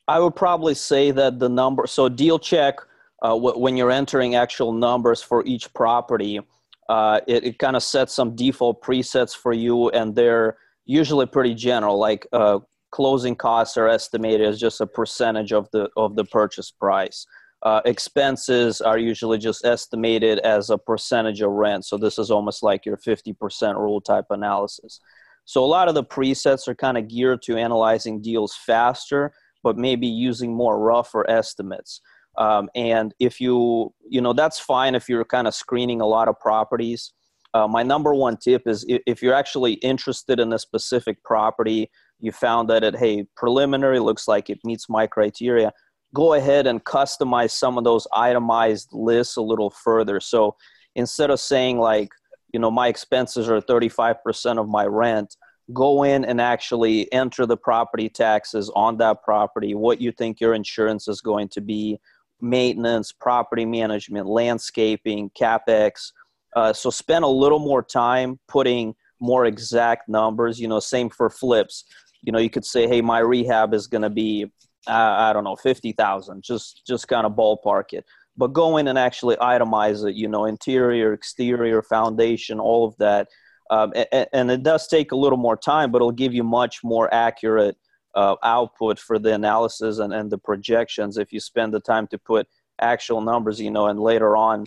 I 0.06 0.18
would 0.18 0.34
probably 0.34 0.74
say 0.74 1.10
that 1.10 1.38
the 1.38 1.48
number, 1.48 1.86
so 1.86 2.08
DealCheck, 2.08 2.74
uh, 3.22 3.28
w- 3.28 3.58
when 3.58 3.76
you're 3.76 3.90
entering 3.90 4.36
actual 4.36 4.72
numbers 4.72 5.22
for 5.22 5.44
each 5.44 5.72
property, 5.74 6.40
uh, 6.88 7.20
it, 7.26 7.44
it 7.44 7.58
kind 7.58 7.76
of 7.76 7.82
sets 7.82 8.14
some 8.14 8.34
default 8.34 8.82
presets 8.82 9.36
for 9.36 9.52
you, 9.52 9.90
and 9.90 10.16
they're 10.16 10.56
usually 10.86 11.26
pretty 11.26 11.54
general. 11.54 11.98
Like 11.98 12.26
uh, 12.32 12.60
closing 12.90 13.36
costs 13.36 13.76
are 13.76 13.88
estimated 13.88 14.46
as 14.46 14.58
just 14.58 14.80
a 14.80 14.86
percentage 14.86 15.52
of 15.52 15.70
the 15.72 15.90
of 15.96 16.16
the 16.16 16.24
purchase 16.24 16.70
price. 16.70 17.26
Uh, 17.62 17.80
expenses 17.84 18.80
are 18.80 18.98
usually 18.98 19.36
just 19.36 19.64
estimated 19.64 20.38
as 20.38 20.70
a 20.70 20.78
percentage 20.78 21.40
of 21.42 21.50
rent. 21.50 21.84
So 21.84 21.98
this 21.98 22.16
is 22.18 22.30
almost 22.30 22.62
like 22.62 22.86
your 22.86 22.96
50% 22.96 23.74
rule 23.74 24.00
type 24.00 24.26
analysis. 24.30 25.00
So 25.48 25.64
a 25.64 25.66
lot 25.66 25.88
of 25.88 25.94
the 25.94 26.04
presets 26.04 26.68
are 26.68 26.74
kind 26.74 26.98
of 26.98 27.08
geared 27.08 27.40
to 27.44 27.56
analyzing 27.56 28.20
deals 28.20 28.54
faster, 28.54 29.32
but 29.62 29.78
maybe 29.78 30.06
using 30.06 30.54
more 30.54 30.78
rougher 30.78 31.28
estimates. 31.30 32.02
Um, 32.36 32.68
and 32.74 33.14
if 33.18 33.40
you, 33.40 33.94
you 34.06 34.20
know, 34.20 34.34
that's 34.34 34.60
fine 34.60 34.94
if 34.94 35.08
you're 35.08 35.24
kind 35.24 35.48
of 35.48 35.54
screening 35.54 36.02
a 36.02 36.06
lot 36.06 36.28
of 36.28 36.38
properties. 36.38 37.14
Uh, 37.54 37.66
my 37.66 37.82
number 37.82 38.14
one 38.14 38.36
tip 38.36 38.64
is 38.66 38.84
if 38.86 39.22
you're 39.22 39.32
actually 39.32 39.72
interested 39.92 40.38
in 40.38 40.52
a 40.52 40.58
specific 40.58 41.24
property, 41.24 41.90
you 42.20 42.30
found 42.30 42.68
that 42.68 42.84
it, 42.84 42.94
hey, 42.94 43.24
preliminary 43.34 44.00
looks 44.00 44.28
like 44.28 44.50
it 44.50 44.58
meets 44.64 44.90
my 44.90 45.06
criteria, 45.06 45.72
go 46.14 46.34
ahead 46.34 46.66
and 46.66 46.84
customize 46.84 47.52
some 47.52 47.78
of 47.78 47.84
those 47.84 48.06
itemized 48.12 48.90
lists 48.92 49.38
a 49.38 49.42
little 49.42 49.70
further. 49.70 50.20
So 50.20 50.56
instead 50.94 51.30
of 51.30 51.40
saying 51.40 51.78
like, 51.78 52.10
you 52.52 52.60
know 52.60 52.70
my 52.70 52.88
expenses 52.88 53.48
are 53.48 53.60
35% 53.60 54.58
of 54.58 54.68
my 54.68 54.84
rent 54.84 55.36
go 55.72 56.02
in 56.02 56.24
and 56.24 56.40
actually 56.40 57.12
enter 57.12 57.44
the 57.44 57.56
property 57.56 58.08
taxes 58.08 58.70
on 58.74 58.96
that 58.98 59.22
property 59.22 59.74
what 59.74 60.00
you 60.00 60.12
think 60.12 60.40
your 60.40 60.54
insurance 60.54 61.08
is 61.08 61.20
going 61.20 61.48
to 61.48 61.60
be 61.60 61.98
maintenance 62.40 63.12
property 63.12 63.66
management 63.66 64.26
landscaping 64.26 65.30
capex 65.30 66.12
uh, 66.56 66.72
so 66.72 66.88
spend 66.90 67.24
a 67.24 67.28
little 67.28 67.58
more 67.58 67.82
time 67.82 68.38
putting 68.48 68.94
more 69.20 69.44
exact 69.44 70.08
numbers 70.08 70.58
you 70.58 70.68
know 70.68 70.80
same 70.80 71.10
for 71.10 71.28
flips. 71.28 71.84
You 72.22 72.32
know 72.32 72.38
you 72.38 72.50
could 72.50 72.64
say 72.64 72.88
hey 72.88 73.00
my 73.00 73.18
rehab 73.18 73.74
is 73.74 73.86
going 73.86 74.02
to 74.02 74.10
be 74.10 74.46
uh, 74.86 75.14
i 75.18 75.32
don't 75.32 75.44
know 75.44 75.56
50000 75.56 76.42
just 76.42 76.82
just 76.86 77.08
kind 77.08 77.26
of 77.26 77.32
ballpark 77.32 77.92
it 77.92 78.04
but 78.38 78.52
go 78.52 78.76
in 78.76 78.86
and 78.86 78.96
actually 78.96 79.36
itemize 79.36 80.08
it. 80.08 80.14
You 80.14 80.28
know, 80.28 80.46
interior, 80.46 81.12
exterior, 81.12 81.82
foundation, 81.82 82.60
all 82.60 82.86
of 82.86 82.96
that. 82.98 83.28
Um, 83.70 83.92
and, 84.12 84.26
and, 84.32 84.50
it 84.50 84.62
does 84.62 84.88
take 84.88 85.12
a 85.12 85.16
little 85.16 85.36
more 85.36 85.56
time, 85.56 85.90
but 85.90 85.98
it'll 85.98 86.10
give 86.10 86.32
you 86.32 86.42
much 86.42 86.82
more 86.82 87.12
accurate 87.12 87.76
uh, 88.14 88.36
output 88.42 88.98
for 88.98 89.18
the 89.18 89.34
analysis 89.34 89.98
and, 89.98 90.14
and 90.14 90.30
the 90.30 90.38
projections 90.38 91.18
if 91.18 91.34
you 91.34 91.40
spend 91.40 91.74
the 91.74 91.80
time 91.80 92.06
to 92.06 92.16
put 92.16 92.46
actual 92.80 93.20
numbers. 93.20 93.60
You 93.60 93.70
know, 93.70 93.88
and 93.88 94.00
later 94.00 94.36
on, 94.36 94.64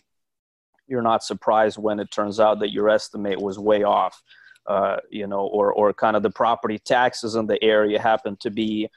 you're 0.87 1.01
not 1.01 1.23
surprised 1.23 1.79
when 1.79 1.99
it 1.99 2.11
turns 2.11 2.39
out 2.39 2.59
that 2.59 2.71
your 2.71 2.89
estimate 2.89 3.41
was 3.41 3.57
way 3.57 3.83
off. 3.83 4.21
Uh, 4.67 4.97
you 5.09 5.25
know, 5.25 5.47
or 5.47 5.73
or 5.73 5.91
kind 5.91 6.15
of 6.15 6.21
the 6.21 6.29
property 6.29 6.77
taxes 6.77 7.33
in 7.33 7.47
the 7.47 7.61
area 7.63 7.99
happen 7.99 8.37
to 8.41 8.51
be, 8.51 8.87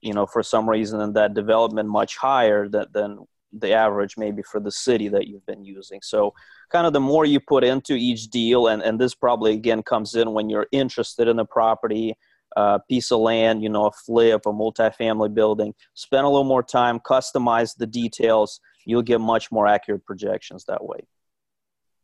you 0.00 0.14
know, 0.14 0.24
for 0.24 0.42
some 0.42 0.70
reason 0.70 1.00
in 1.02 1.12
that 1.12 1.34
development 1.34 1.86
much 1.86 2.16
higher 2.16 2.66
than 2.66 2.86
than 2.92 3.26
the 3.52 3.72
average 3.72 4.16
maybe 4.16 4.42
for 4.42 4.60
the 4.60 4.70
city 4.70 5.08
that 5.08 5.26
you've 5.26 5.46
been 5.46 5.64
using. 5.64 6.00
So 6.02 6.34
kind 6.70 6.86
of 6.86 6.92
the 6.92 7.00
more 7.00 7.24
you 7.24 7.40
put 7.40 7.64
into 7.64 7.94
each 7.94 8.28
deal, 8.28 8.68
and, 8.68 8.82
and 8.82 9.00
this 9.00 9.14
probably 9.14 9.54
again 9.54 9.82
comes 9.82 10.14
in 10.14 10.32
when 10.32 10.48
you're 10.48 10.68
interested 10.72 11.28
in 11.28 11.38
a 11.38 11.44
property, 11.44 12.14
uh, 12.56 12.78
piece 12.88 13.12
of 13.12 13.20
land, 13.20 13.62
you 13.62 13.68
know, 13.68 13.86
a 13.86 13.92
flip, 13.92 14.42
a 14.46 14.52
multifamily 14.52 15.32
building, 15.32 15.74
spend 15.94 16.24
a 16.24 16.28
little 16.28 16.44
more 16.44 16.62
time, 16.62 16.98
customize 17.00 17.76
the 17.76 17.86
details, 17.86 18.60
you'll 18.84 19.02
get 19.02 19.20
much 19.20 19.52
more 19.52 19.66
accurate 19.66 20.04
projections 20.04 20.64
that 20.64 20.84
way. 20.84 21.00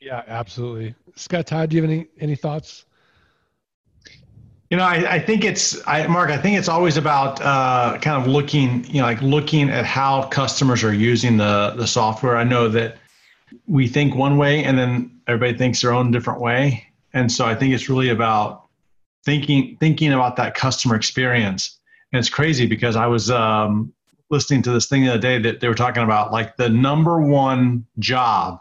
Yeah, 0.01 0.23
absolutely. 0.27 0.95
Scott 1.15 1.47
Todd, 1.47 1.71
do 1.71 1.77
you 1.77 1.83
have 1.83 1.91
any, 1.91 2.07
any 2.21 2.37
thoughts? 2.37 2.87
You 4.71 4.77
know, 4.77 4.85
I, 4.85 5.15
I 5.15 5.19
think 5.21 5.45
it's, 5.45 5.81
I, 5.87 6.07
Mark, 6.09 6.31
I 6.31 6.37
think 6.37 6.59
it's 6.59 6.69
always 6.69 6.97
about 6.97 7.41
uh, 7.41 7.99
kind 8.01 8.21
of 8.21 8.27
looking, 8.27 8.85
you 8.87 9.01
know, 9.01 9.07
like 9.07 9.23
looking 9.23 9.71
at 9.71 9.85
how 9.85 10.25
customers 10.25 10.83
are 10.83 10.93
using 10.93 11.37
the, 11.37 11.75
the 11.77 11.87
software. 11.87 12.37
I 12.37 12.43
know 12.43 12.69
that 12.71 12.97
we 13.67 13.87
think 13.87 14.17
one 14.17 14.39
way 14.39 14.65
and 14.65 14.77
then 14.77 15.21
everybody 15.29 15.57
thinks 15.57 15.83
their 15.83 15.93
own 15.93 16.11
different 16.11 16.41
way. 16.41 16.85
And 17.13 17.31
so 17.31 17.47
I 17.47 17.55
think 17.55 17.75
it's 17.75 17.89
really 17.89 18.09
about 18.09 18.65
thinking, 19.25 19.77
thinking 19.79 20.13
about 20.13 20.35
that 20.37 20.57
customer 20.57 20.97
experience. 20.97 21.79
And 22.13 22.19
it's 22.19 22.29
crazy 22.29 22.67
because 22.67 22.97
I 22.97 23.07
was 23.07 23.31
um, 23.31 23.93
listening 24.31 24.63
to 24.63 24.73
this 24.73 24.87
thing 24.87 25.05
the 25.05 25.11
other 25.11 25.21
day 25.21 25.39
that 25.39 25.61
they 25.61 25.69
were 25.69 25.75
talking 25.75 26.03
about 26.03 26.33
like 26.33 26.57
the 26.57 26.69
number 26.69 27.21
one 27.21 27.87
job 28.01 28.61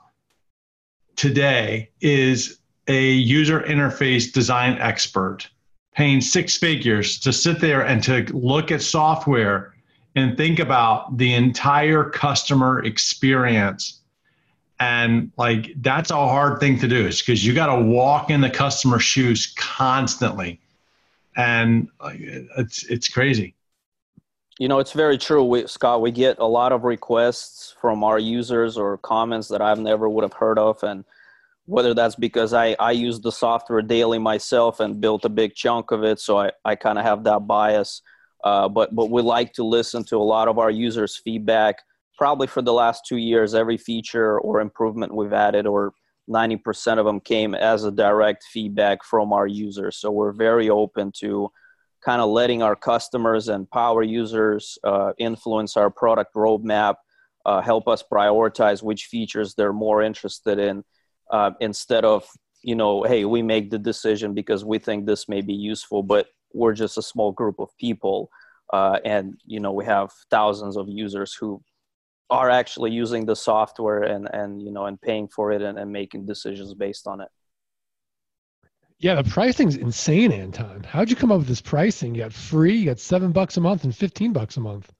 today 1.15 1.89
is 2.01 2.59
a 2.87 3.11
user 3.11 3.61
interface 3.61 4.31
design 4.31 4.77
expert 4.79 5.49
paying 5.95 6.19
six 6.19 6.57
figures 6.57 7.17
to 7.19 7.31
sit 7.31 7.59
there 7.59 7.85
and 7.85 8.03
to 8.03 8.25
look 8.35 8.71
at 8.71 8.81
software 8.81 9.73
and 10.15 10.37
think 10.37 10.59
about 10.59 11.17
the 11.17 11.33
entire 11.33 12.09
customer 12.09 12.83
experience. 12.83 14.01
And 14.79 15.31
like 15.37 15.73
that's 15.77 16.11
a 16.11 16.15
hard 16.15 16.59
thing 16.59 16.79
to 16.79 16.87
do. 16.87 17.07
Is 17.07 17.21
because 17.21 17.45
you 17.45 17.53
got 17.53 17.67
to 17.67 17.81
walk 17.81 18.29
in 18.29 18.41
the 18.41 18.49
customer 18.49 18.99
shoes 18.99 19.53
constantly. 19.57 20.59
And 21.37 21.89
it's 22.57 22.83
it's 22.83 23.07
crazy. 23.07 23.55
You 24.59 24.67
know 24.67 24.79
it's 24.79 24.91
very 24.91 25.17
true. 25.17 25.43
We, 25.45 25.67
scott 25.67 26.01
we 26.01 26.11
get 26.11 26.39
a 26.39 26.45
lot 26.45 26.73
of 26.73 26.83
requests 26.83 27.73
from 27.79 28.03
our 28.03 28.19
users 28.19 28.77
or 28.77 28.97
comments 28.97 29.49
that 29.49 29.61
i've 29.61 29.79
never 29.79 30.09
would 30.09 30.23
have 30.23 30.33
heard 30.33 30.59
of. 30.59 30.81
And 30.83 31.05
whether 31.65 31.93
that's 31.93 32.15
because 32.15 32.53
I, 32.53 32.75
I 32.79 32.91
use 32.91 33.19
the 33.19 33.31
software 33.31 33.81
daily 33.81 34.19
myself 34.19 34.79
and 34.79 35.01
built 35.01 35.25
a 35.25 35.29
big 35.29 35.55
chunk 35.55 35.91
of 35.91 36.03
it, 36.03 36.19
so 36.19 36.37
I, 36.37 36.51
I 36.63 36.75
kind 36.75 36.99
of 36.99 37.05
have 37.05 37.23
that 37.23 37.47
bias. 37.47 38.01
Uh, 38.43 38.69
but 38.69 38.93
but 38.93 39.09
we 39.09 39.21
like 39.21 39.53
to 39.53 39.63
listen 39.63 40.03
to 40.05 40.17
a 40.17 40.23
lot 40.23 40.47
of 40.47 40.59
our 40.59 40.69
users' 40.69 41.17
feedback. 41.17 41.81
Probably 42.17 42.47
for 42.47 42.61
the 42.61 42.73
last 42.73 43.05
two 43.07 43.17
years, 43.17 43.55
every 43.55 43.77
feature 43.77 44.39
or 44.39 44.61
improvement 44.61 45.15
we've 45.15 45.33
added, 45.33 45.65
or 45.65 45.93
90% 46.29 46.97
of 46.99 47.05
them 47.05 47.19
came 47.19 47.55
as 47.55 47.83
a 47.83 47.91
direct 47.91 48.43
feedback 48.43 49.03
from 49.03 49.33
our 49.33 49.47
users. 49.47 49.97
So 49.97 50.11
we're 50.11 50.31
very 50.31 50.69
open 50.69 51.11
to 51.19 51.49
kind 52.03 52.21
of 52.21 52.29
letting 52.29 52.61
our 52.61 52.75
customers 52.75 53.47
and 53.47 53.69
power 53.69 54.03
users 54.03 54.77
uh, 54.83 55.13
influence 55.17 55.75
our 55.75 55.89
product 55.89 56.35
roadmap, 56.35 56.95
uh, 57.45 57.61
help 57.61 57.87
us 57.87 58.03
prioritize 58.09 58.83
which 58.83 59.05
features 59.05 59.55
they're 59.55 59.73
more 59.73 60.01
interested 60.03 60.59
in 60.59 60.83
uh, 61.31 61.51
instead 61.59 62.05
of 62.05 62.27
you 62.61 62.75
know 62.75 63.03
hey 63.03 63.25
we 63.25 63.41
make 63.41 63.69
the 63.69 63.79
decision 63.79 64.33
because 64.33 64.65
we 64.65 64.79
think 64.79 65.05
this 65.05 65.29
may 65.29 65.41
be 65.41 65.53
useful 65.53 66.03
but 66.03 66.27
we're 66.53 66.73
just 66.73 66.97
a 66.97 67.01
small 67.01 67.31
group 67.31 67.59
of 67.59 67.69
people 67.77 68.29
uh, 68.73 68.99
and 69.05 69.39
you 69.45 69.59
know 69.59 69.71
we 69.71 69.85
have 69.85 70.11
thousands 70.31 70.75
of 70.77 70.87
users 70.89 71.33
who 71.33 71.61
are 72.29 72.49
actually 72.49 72.91
using 72.91 73.25
the 73.25 73.35
software 73.35 74.03
and 74.03 74.27
and 74.33 74.61
you 74.61 74.71
know 74.71 74.85
and 74.85 74.99
paying 74.99 75.27
for 75.27 75.51
it 75.51 75.61
and, 75.61 75.77
and 75.77 75.91
making 75.91 76.25
decisions 76.25 76.73
based 76.73 77.07
on 77.07 77.21
it. 77.21 77.29
Yeah 78.97 79.15
the 79.15 79.29
pricing's 79.29 79.75
insane 79.75 80.31
anton. 80.31 80.83
How'd 80.83 81.09
you 81.09 81.15
come 81.15 81.31
up 81.31 81.39
with 81.39 81.47
this 81.47 81.61
pricing? 81.61 82.15
You 82.15 82.23
got 82.23 82.33
free 82.33 82.75
you 82.77 82.85
got 82.85 82.99
seven 82.99 83.31
bucks 83.31 83.57
a 83.57 83.61
month 83.61 83.83
and 83.83 83.95
15 83.95 84.33
bucks 84.33 84.57
a 84.57 84.61
month 84.61 84.91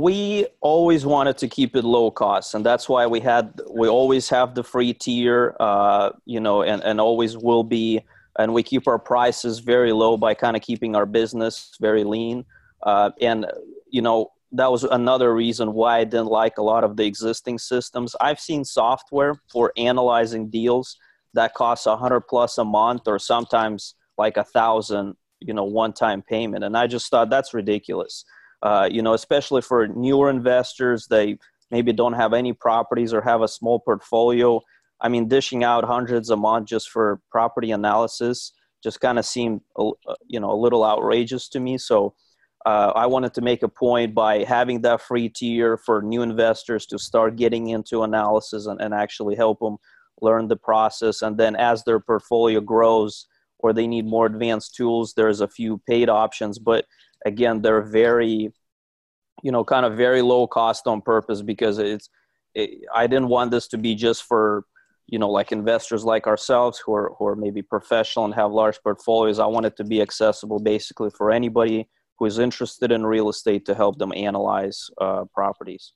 we 0.00 0.46
always 0.62 1.04
wanted 1.04 1.36
to 1.36 1.46
keep 1.46 1.76
it 1.76 1.84
low 1.84 2.10
cost 2.10 2.54
and 2.54 2.64
that's 2.64 2.88
why 2.88 3.06
we 3.06 3.20
had 3.20 3.60
we 3.70 3.86
always 3.86 4.26
have 4.26 4.54
the 4.54 4.64
free 4.64 4.94
tier 4.94 5.54
uh, 5.60 6.10
you 6.24 6.40
know 6.40 6.62
and, 6.62 6.82
and 6.82 6.98
always 6.98 7.36
will 7.36 7.62
be 7.62 8.00
and 8.38 8.54
we 8.54 8.62
keep 8.62 8.88
our 8.88 8.98
prices 8.98 9.58
very 9.58 9.92
low 9.92 10.16
by 10.16 10.32
kind 10.32 10.56
of 10.56 10.62
keeping 10.62 10.96
our 10.96 11.04
business 11.04 11.76
very 11.78 12.04
lean. 12.04 12.44
Uh, 12.82 13.10
and 13.20 13.46
you 13.90 14.00
know 14.00 14.32
that 14.52 14.70
was 14.70 14.84
another 14.84 15.34
reason 15.34 15.72
why 15.72 15.98
i 15.98 16.04
didn't 16.04 16.26
like 16.26 16.56
a 16.58 16.62
lot 16.62 16.84
of 16.84 16.96
the 16.96 17.04
existing 17.04 17.58
systems. 17.58 18.16
I've 18.20 18.40
seen 18.40 18.64
software 18.64 19.34
for 19.52 19.72
analyzing 19.76 20.48
deals 20.48 20.96
that 21.34 21.54
costs 21.54 21.86
a 21.86 21.96
hundred 21.96 22.22
plus 22.22 22.56
a 22.56 22.64
month 22.64 23.02
or 23.06 23.18
sometimes 23.18 23.94
like 24.16 24.38
a 24.38 24.44
thousand 24.44 25.16
you 25.40 25.52
know 25.52 25.64
one 25.64 25.92
time 25.92 26.22
payment 26.22 26.62
and 26.62 26.76
i 26.76 26.86
just 26.86 27.10
thought 27.10 27.28
that's 27.28 27.52
ridiculous 27.52 28.24
uh, 28.62 28.88
you 28.90 29.02
know, 29.02 29.14
especially 29.14 29.62
for 29.62 29.88
newer 29.88 30.30
investors, 30.30 31.06
they 31.08 31.38
maybe 31.70 31.92
don't 31.92 32.12
have 32.12 32.32
any 32.32 32.52
properties 32.52 33.12
or 33.12 33.20
have 33.22 33.42
a 33.42 33.48
small 33.48 33.80
portfolio. 33.80 34.60
I 35.00 35.08
mean, 35.08 35.28
dishing 35.28 35.64
out 35.64 35.84
hundreds 35.84 36.30
a 36.30 36.36
month 36.36 36.68
just 36.68 36.90
for 36.90 37.20
property 37.30 37.72
analysis 37.72 38.52
just 38.82 39.00
kind 39.00 39.18
of 39.18 39.24
seemed, 39.24 39.60
uh, 39.78 39.90
you 40.26 40.40
know, 40.40 40.50
a 40.50 40.58
little 40.58 40.84
outrageous 40.84 41.48
to 41.50 41.60
me. 41.60 41.78
So 41.78 42.14
uh, 42.66 42.92
I 42.94 43.06
wanted 43.06 43.34
to 43.34 43.40
make 43.40 43.62
a 43.62 43.68
point 43.68 44.14
by 44.14 44.44
having 44.44 44.82
that 44.82 45.00
free 45.00 45.28
tier 45.28 45.76
for 45.76 46.02
new 46.02 46.22
investors 46.22 46.86
to 46.86 46.98
start 46.98 47.36
getting 47.36 47.68
into 47.68 48.02
analysis 48.02 48.66
and, 48.66 48.80
and 48.80 48.94
actually 48.94 49.34
help 49.34 49.60
them 49.60 49.78
learn 50.20 50.48
the 50.48 50.56
process. 50.56 51.22
And 51.22 51.36
then 51.36 51.56
as 51.56 51.84
their 51.84 52.00
portfolio 52.00 52.60
grows 52.60 53.26
or 53.58 53.72
they 53.72 53.86
need 53.86 54.06
more 54.06 54.26
advanced 54.26 54.74
tools, 54.74 55.14
there's 55.14 55.40
a 55.40 55.48
few 55.48 55.80
paid 55.88 56.08
options. 56.08 56.58
But 56.58 56.84
again 57.24 57.62
they're 57.62 57.82
very 57.82 58.52
you 59.42 59.52
know 59.52 59.64
kind 59.64 59.86
of 59.86 59.96
very 59.96 60.22
low 60.22 60.46
cost 60.46 60.86
on 60.86 61.00
purpose 61.00 61.42
because 61.42 61.78
it's 61.78 62.08
it, 62.54 62.82
i 62.94 63.06
didn't 63.06 63.28
want 63.28 63.50
this 63.50 63.68
to 63.68 63.78
be 63.78 63.94
just 63.94 64.22
for 64.24 64.64
you 65.12 65.18
know 65.18 65.30
like 65.30 65.52
investors 65.52 66.04
like 66.04 66.26
ourselves 66.26 66.78
who 66.78 66.94
are 66.94 67.12
who 67.18 67.26
are 67.26 67.36
maybe 67.36 67.62
professional 67.62 68.24
and 68.24 68.34
have 68.34 68.50
large 68.50 68.80
portfolios. 68.82 69.38
I 69.38 69.46
want 69.46 69.66
it 69.66 69.76
to 69.76 69.84
be 69.84 70.00
accessible 70.00 70.58
basically 70.58 71.10
for 71.10 71.30
anybody 71.30 71.88
who 72.18 72.26
is 72.26 72.38
interested 72.38 72.92
in 72.92 73.04
real 73.04 73.28
estate 73.28 73.66
to 73.66 73.74
help 73.74 73.98
them 73.98 74.12
analyze 74.14 74.88
uh, 75.00 75.24
properties. 75.34 75.92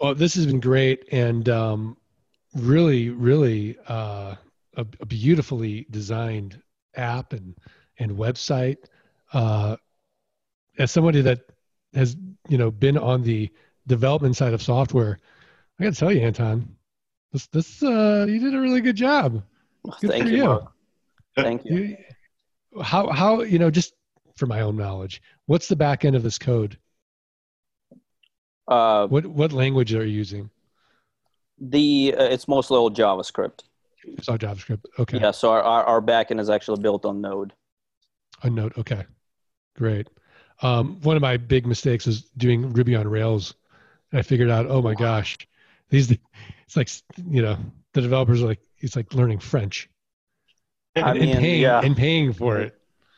Well 0.00 0.14
this 0.14 0.34
has 0.34 0.46
been 0.46 0.60
great 0.60 1.08
and 1.12 1.48
um, 1.48 1.96
really 2.54 3.10
really 3.10 3.76
uh, 3.88 4.36
a, 4.76 4.86
a, 5.00 5.06
beautifully 5.06 5.86
designed 5.90 6.62
app 6.94 7.32
and 7.32 7.56
and 7.98 8.12
website. 8.12 8.78
Uh, 9.32 9.76
as 10.78 10.90
somebody 10.90 11.20
that 11.22 11.40
has 11.94 12.16
you 12.48 12.58
know 12.58 12.70
been 12.70 12.96
on 12.96 13.22
the 13.22 13.50
development 13.86 14.36
side 14.36 14.54
of 14.54 14.62
software, 14.62 15.18
I 15.78 15.84
got 15.84 15.94
to 15.94 15.98
tell 15.98 16.12
you, 16.12 16.20
Anton, 16.20 16.76
this 17.32 17.46
this 17.48 17.82
uh, 17.82 18.26
you 18.28 18.38
did 18.38 18.54
a 18.54 18.60
really 18.60 18.80
good 18.80 18.96
job. 18.96 19.42
Good 20.00 20.10
Thank 20.10 20.28
you. 20.28 20.36
you. 20.36 20.68
Thank 21.36 21.64
you. 21.64 21.96
How 22.82 23.10
how 23.10 23.42
you 23.42 23.58
know 23.58 23.70
just 23.70 23.94
for 24.36 24.46
my 24.46 24.60
own 24.60 24.76
knowledge, 24.76 25.20
what's 25.46 25.68
the 25.68 25.76
back 25.76 26.04
end 26.04 26.16
of 26.16 26.22
this 26.22 26.38
code? 26.38 26.78
Uh, 28.66 29.06
what 29.08 29.26
what 29.26 29.52
language 29.52 29.94
are 29.94 30.04
you 30.04 30.12
using? 30.12 30.50
The 31.60 32.14
uh, 32.16 32.24
it's 32.24 32.46
mostly 32.46 32.76
all 32.76 32.90
JavaScript. 32.90 33.60
It's 34.04 34.28
all 34.28 34.38
JavaScript. 34.38 34.84
Okay. 34.98 35.18
Yeah. 35.18 35.32
So 35.32 35.50
our, 35.50 35.62
our 35.62 35.84
our 35.84 36.02
backend 36.02 36.40
is 36.40 36.50
actually 36.50 36.80
built 36.80 37.04
on 37.04 37.20
Node. 37.20 37.52
On 38.42 38.54
Node. 38.54 38.76
Okay. 38.78 39.04
Great. 39.76 40.08
Um, 40.62 41.00
one 41.02 41.16
of 41.16 41.22
my 41.22 41.36
big 41.36 41.66
mistakes 41.66 42.06
was 42.06 42.22
doing 42.36 42.72
Ruby 42.72 42.96
on 42.96 43.06
Rails. 43.06 43.54
And 44.10 44.18
I 44.18 44.22
figured 44.22 44.50
out, 44.50 44.66
oh 44.68 44.82
my 44.82 44.94
gosh, 44.94 45.36
these 45.90 46.10
it's 46.10 46.76
like 46.76 46.90
you 47.30 47.42
know 47.42 47.56
the 47.94 48.00
developers 48.00 48.42
are 48.42 48.46
like 48.46 48.60
it's 48.78 48.96
like 48.96 49.14
learning 49.14 49.38
French. 49.38 49.88
I 50.96 51.10
and, 51.10 51.20
mean, 51.20 51.28
and 51.30 51.38
paying, 51.40 51.60
yeah. 51.60 51.80
and 51.82 51.96
paying 51.96 52.32
for 52.32 52.58
it. 52.58 52.74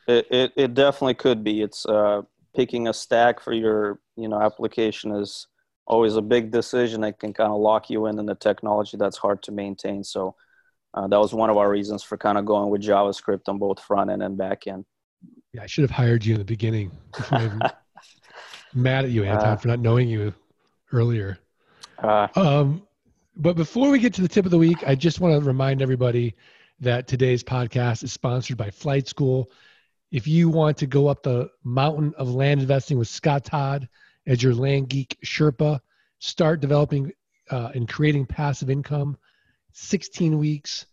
It, 0.07 0.27
it. 0.31 0.53
it 0.57 0.75
definitely 0.75 1.15
could 1.15 1.43
be. 1.45 1.63
It's 1.63 1.87
uh, 1.87 2.23
picking 2.55 2.89
a 2.89 2.93
stack 2.93 3.41
for 3.41 3.53
your 3.53 4.01
you 4.17 4.29
know 4.29 4.41
application 4.41 5.13
is 5.13 5.47
always 5.87 6.17
a 6.17 6.23
big 6.23 6.53
decision 6.53 7.01
that 7.01 7.19
can 7.19 7.33
kind 7.33 7.53
of 7.53 7.61
lock 7.61 7.91
you 7.91 8.07
in 8.07 8.19
in 8.19 8.27
the 8.27 8.35
technology 8.35 8.97
that's 8.97 9.19
hard 9.19 9.43
to 9.43 9.53
maintain. 9.53 10.05
So 10.05 10.37
uh, 10.95 11.09
that 11.09 11.19
was 11.19 11.33
one 11.33 11.51
of 11.51 11.57
our 11.57 11.69
reasons 11.69 12.03
for 12.03 12.17
kind 12.17 12.39
of 12.39 12.45
going 12.45 12.71
with 12.71 12.83
JavaScript 12.83 13.49
on 13.49 13.59
both 13.59 13.81
front 13.81 14.11
end 14.11 14.23
and 14.23 14.37
back 14.37 14.67
end. 14.67 14.85
Yeah, 15.53 15.63
I 15.63 15.67
should 15.67 15.83
have 15.83 15.91
hired 15.91 16.25
you 16.25 16.35
in 16.35 16.39
the 16.39 16.45
beginning. 16.45 16.93
mad 18.75 19.05
at 19.05 19.11
you, 19.11 19.25
Anton, 19.25 19.49
uh, 19.49 19.57
for 19.57 19.69
not 19.69 19.81
knowing 19.81 20.09
you 20.09 20.33
earlier. 20.93 21.39
Uh, 21.99 22.29
um, 22.37 22.83
but 23.37 23.57
before 23.57 23.91
we 23.91 23.99
get 23.99 24.15
to 24.15 24.23
the 24.23 24.29
tip 24.29 24.45
of 24.45 24.51
the 24.51 24.59
week, 24.59 24.85
I 24.87 24.95
just 24.95 25.21
want 25.21 25.41
to 25.41 25.47
remind 25.47 25.83
everybody 25.83 26.35
that 26.81 27.07
today's 27.07 27.43
podcast 27.43 28.03
is 28.05 28.13
sponsored 28.13 28.57
by 28.57 28.71
Flight 28.71 29.09
School. 29.09 29.51
If 30.11 30.27
you 30.27 30.49
want 30.49 30.77
to 30.79 30.87
go 30.87 31.09
up 31.09 31.23
the 31.23 31.51
mountain 31.65 32.15
of 32.17 32.31
land 32.31 32.61
investing 32.61 32.99
with 32.99 33.09
Scott 33.09 33.45
Todd 33.45 33.89
as 34.27 34.43
your 34.43 34.55
land 34.55 34.89
geek 34.89 35.19
Sherpa, 35.25 35.81
start 36.19 36.61
developing 36.61 37.13
uh, 37.51 37.71
and 37.75 37.89
creating 37.89 38.27
passive 38.27 38.71
income. 38.71 39.17
16 39.73 40.39
weeks. 40.39 40.87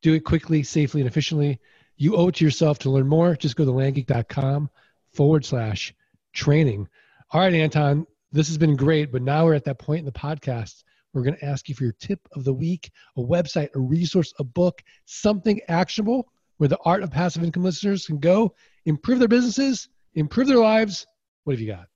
Do 0.00 0.14
it 0.14 0.24
quickly, 0.24 0.62
safely, 0.62 1.00
and 1.00 1.08
efficiently. 1.08 1.60
You 2.02 2.16
owe 2.16 2.26
it 2.26 2.34
to 2.34 2.44
yourself 2.44 2.80
to 2.80 2.90
learn 2.90 3.06
more. 3.06 3.36
Just 3.36 3.54
go 3.54 3.64
to 3.64 3.70
landgeek.com 3.70 4.68
forward 5.12 5.44
slash 5.44 5.94
training. 6.32 6.88
All 7.30 7.40
right, 7.40 7.54
Anton, 7.54 8.08
this 8.32 8.48
has 8.48 8.58
been 8.58 8.74
great, 8.74 9.12
but 9.12 9.22
now 9.22 9.44
we're 9.44 9.54
at 9.54 9.62
that 9.66 9.78
point 9.78 10.00
in 10.00 10.04
the 10.04 10.10
podcast. 10.10 10.82
We're 11.14 11.22
going 11.22 11.36
to 11.36 11.44
ask 11.44 11.68
you 11.68 11.76
for 11.76 11.84
your 11.84 11.94
tip 12.00 12.18
of 12.32 12.42
the 12.42 12.52
week, 12.52 12.90
a 13.16 13.20
website, 13.20 13.68
a 13.76 13.78
resource, 13.78 14.34
a 14.40 14.44
book, 14.44 14.82
something 15.04 15.60
actionable 15.68 16.26
where 16.56 16.66
the 16.66 16.78
art 16.84 17.04
of 17.04 17.12
passive 17.12 17.44
income 17.44 17.62
listeners 17.62 18.04
can 18.04 18.18
go 18.18 18.52
improve 18.84 19.20
their 19.20 19.28
businesses, 19.28 19.88
improve 20.14 20.48
their 20.48 20.58
lives. 20.58 21.06
What 21.44 21.52
have 21.52 21.60
you 21.60 21.68
got? 21.68 21.86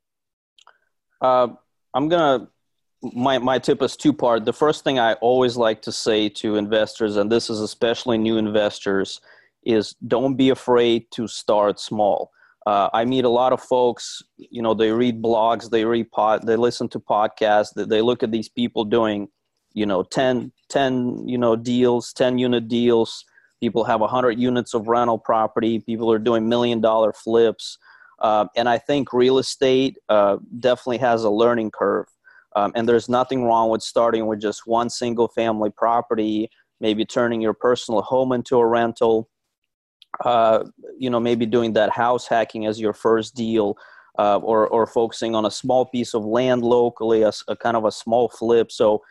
Uh, 1.21 1.53
I'm 1.95 2.09
gonna 2.09 2.47
my 3.03 3.38
my 3.38 3.59
tip 3.59 3.83
is 3.83 3.97
two 3.97 4.12
part. 4.12 4.45
The 4.45 4.53
first 4.53 4.85
thing 4.85 5.01
I 5.01 5.14
always 5.14 5.57
like 5.57 5.83
to 5.83 5.90
say 5.90 6.29
to 6.29 6.55
investors, 6.55 7.16
and 7.16 7.31
this 7.31 7.51
is 7.51 7.61
especially 7.61 8.19
new 8.19 8.37
investors, 8.37 9.21
is 9.67 9.95
don't 10.07 10.37
be 10.37 10.49
afraid 10.49 11.11
to 11.11 11.29
start 11.29 11.79
small. 11.81 12.31
Uh, 12.67 12.89
I 12.93 13.05
meet 13.05 13.25
a 13.25 13.29
lot 13.29 13.53
of 13.53 13.61
folks. 13.61 14.23
You 14.39 14.63
know, 14.63 14.75
they 14.75 14.91
read 14.91 15.23
blogs, 15.23 15.71
they 15.71 15.85
read 15.85 16.11
pod, 16.11 16.47
they 16.47 16.57
listen 16.57 16.89
to 16.91 17.01
podcasts, 17.01 17.75
they, 17.75 17.85
they 17.85 18.01
look 18.01 18.23
at 18.23 18.33
these 18.33 18.49
people 18.49 18.85
doing, 18.85 19.29
you 19.73 19.87
know, 19.87 20.03
10, 20.03 20.53
10 20.69 21.29
you 21.29 21.39
know 21.39 21.57
deals, 21.57 22.13
ten 22.13 22.39
unit 22.39 22.69
deals. 22.69 23.25
People 23.61 23.85
have 23.85 24.01
hundred 24.01 24.39
units 24.39 24.75
of 24.75 24.87
rental 24.89 25.19
property. 25.19 25.81
People 25.81 26.13
are 26.13 26.19
doing 26.19 26.49
million 26.49 26.81
dollar 26.81 27.13
flips. 27.13 27.79
Uh, 28.21 28.47
and 28.57 28.69
I 28.69 28.79
think 28.79 29.13
real 29.13 29.39
estate 29.39 29.99
uh, 30.09 30.39
definitely 30.59 30.99
has 30.99 31.25
a 31.25 31.31
learning 31.31 31.71
curve. 31.71 32.07
Um, 32.55 32.73
and 32.75 32.89
there's 32.89 33.09
nothing 33.09 33.45
wrong 33.45 33.69
with 33.71 33.83
starting 33.83 34.27
with 34.27 34.41
just 34.41 34.67
one 34.67 34.89
single 34.89 35.29
family 35.29 35.71
property, 35.71 36.51
maybe 36.81 37.05
turning 37.05 37.43
your 37.43 37.53
personal 37.53 38.01
home 38.03 38.33
into 38.33 38.57
a 38.57 38.67
rental, 38.67 39.29
uh, 40.25 40.65
you 40.99 41.11
know, 41.11 41.21
maybe 41.21 41.47
doing 41.47 41.73
that 41.75 41.91
house 41.91 42.27
hacking 42.27 42.67
as 42.67 42.81
your 42.81 42.93
first 42.93 43.35
deal. 43.35 43.77
Uh, 44.19 44.39
or, 44.39 44.67
or 44.69 44.87
focusing 44.87 45.35
on 45.35 45.45
a 45.45 45.51
small 45.51 45.85
piece 45.85 46.15
of 46.15 46.25
land 46.25 46.63
locally, 46.63 47.21
a, 47.21 47.31
a 47.49 47.55
kind 47.55 47.77
of 47.77 47.85
a 47.85 47.93
small 47.93 48.31
flip. 48.31 48.73
So, 48.73 49.03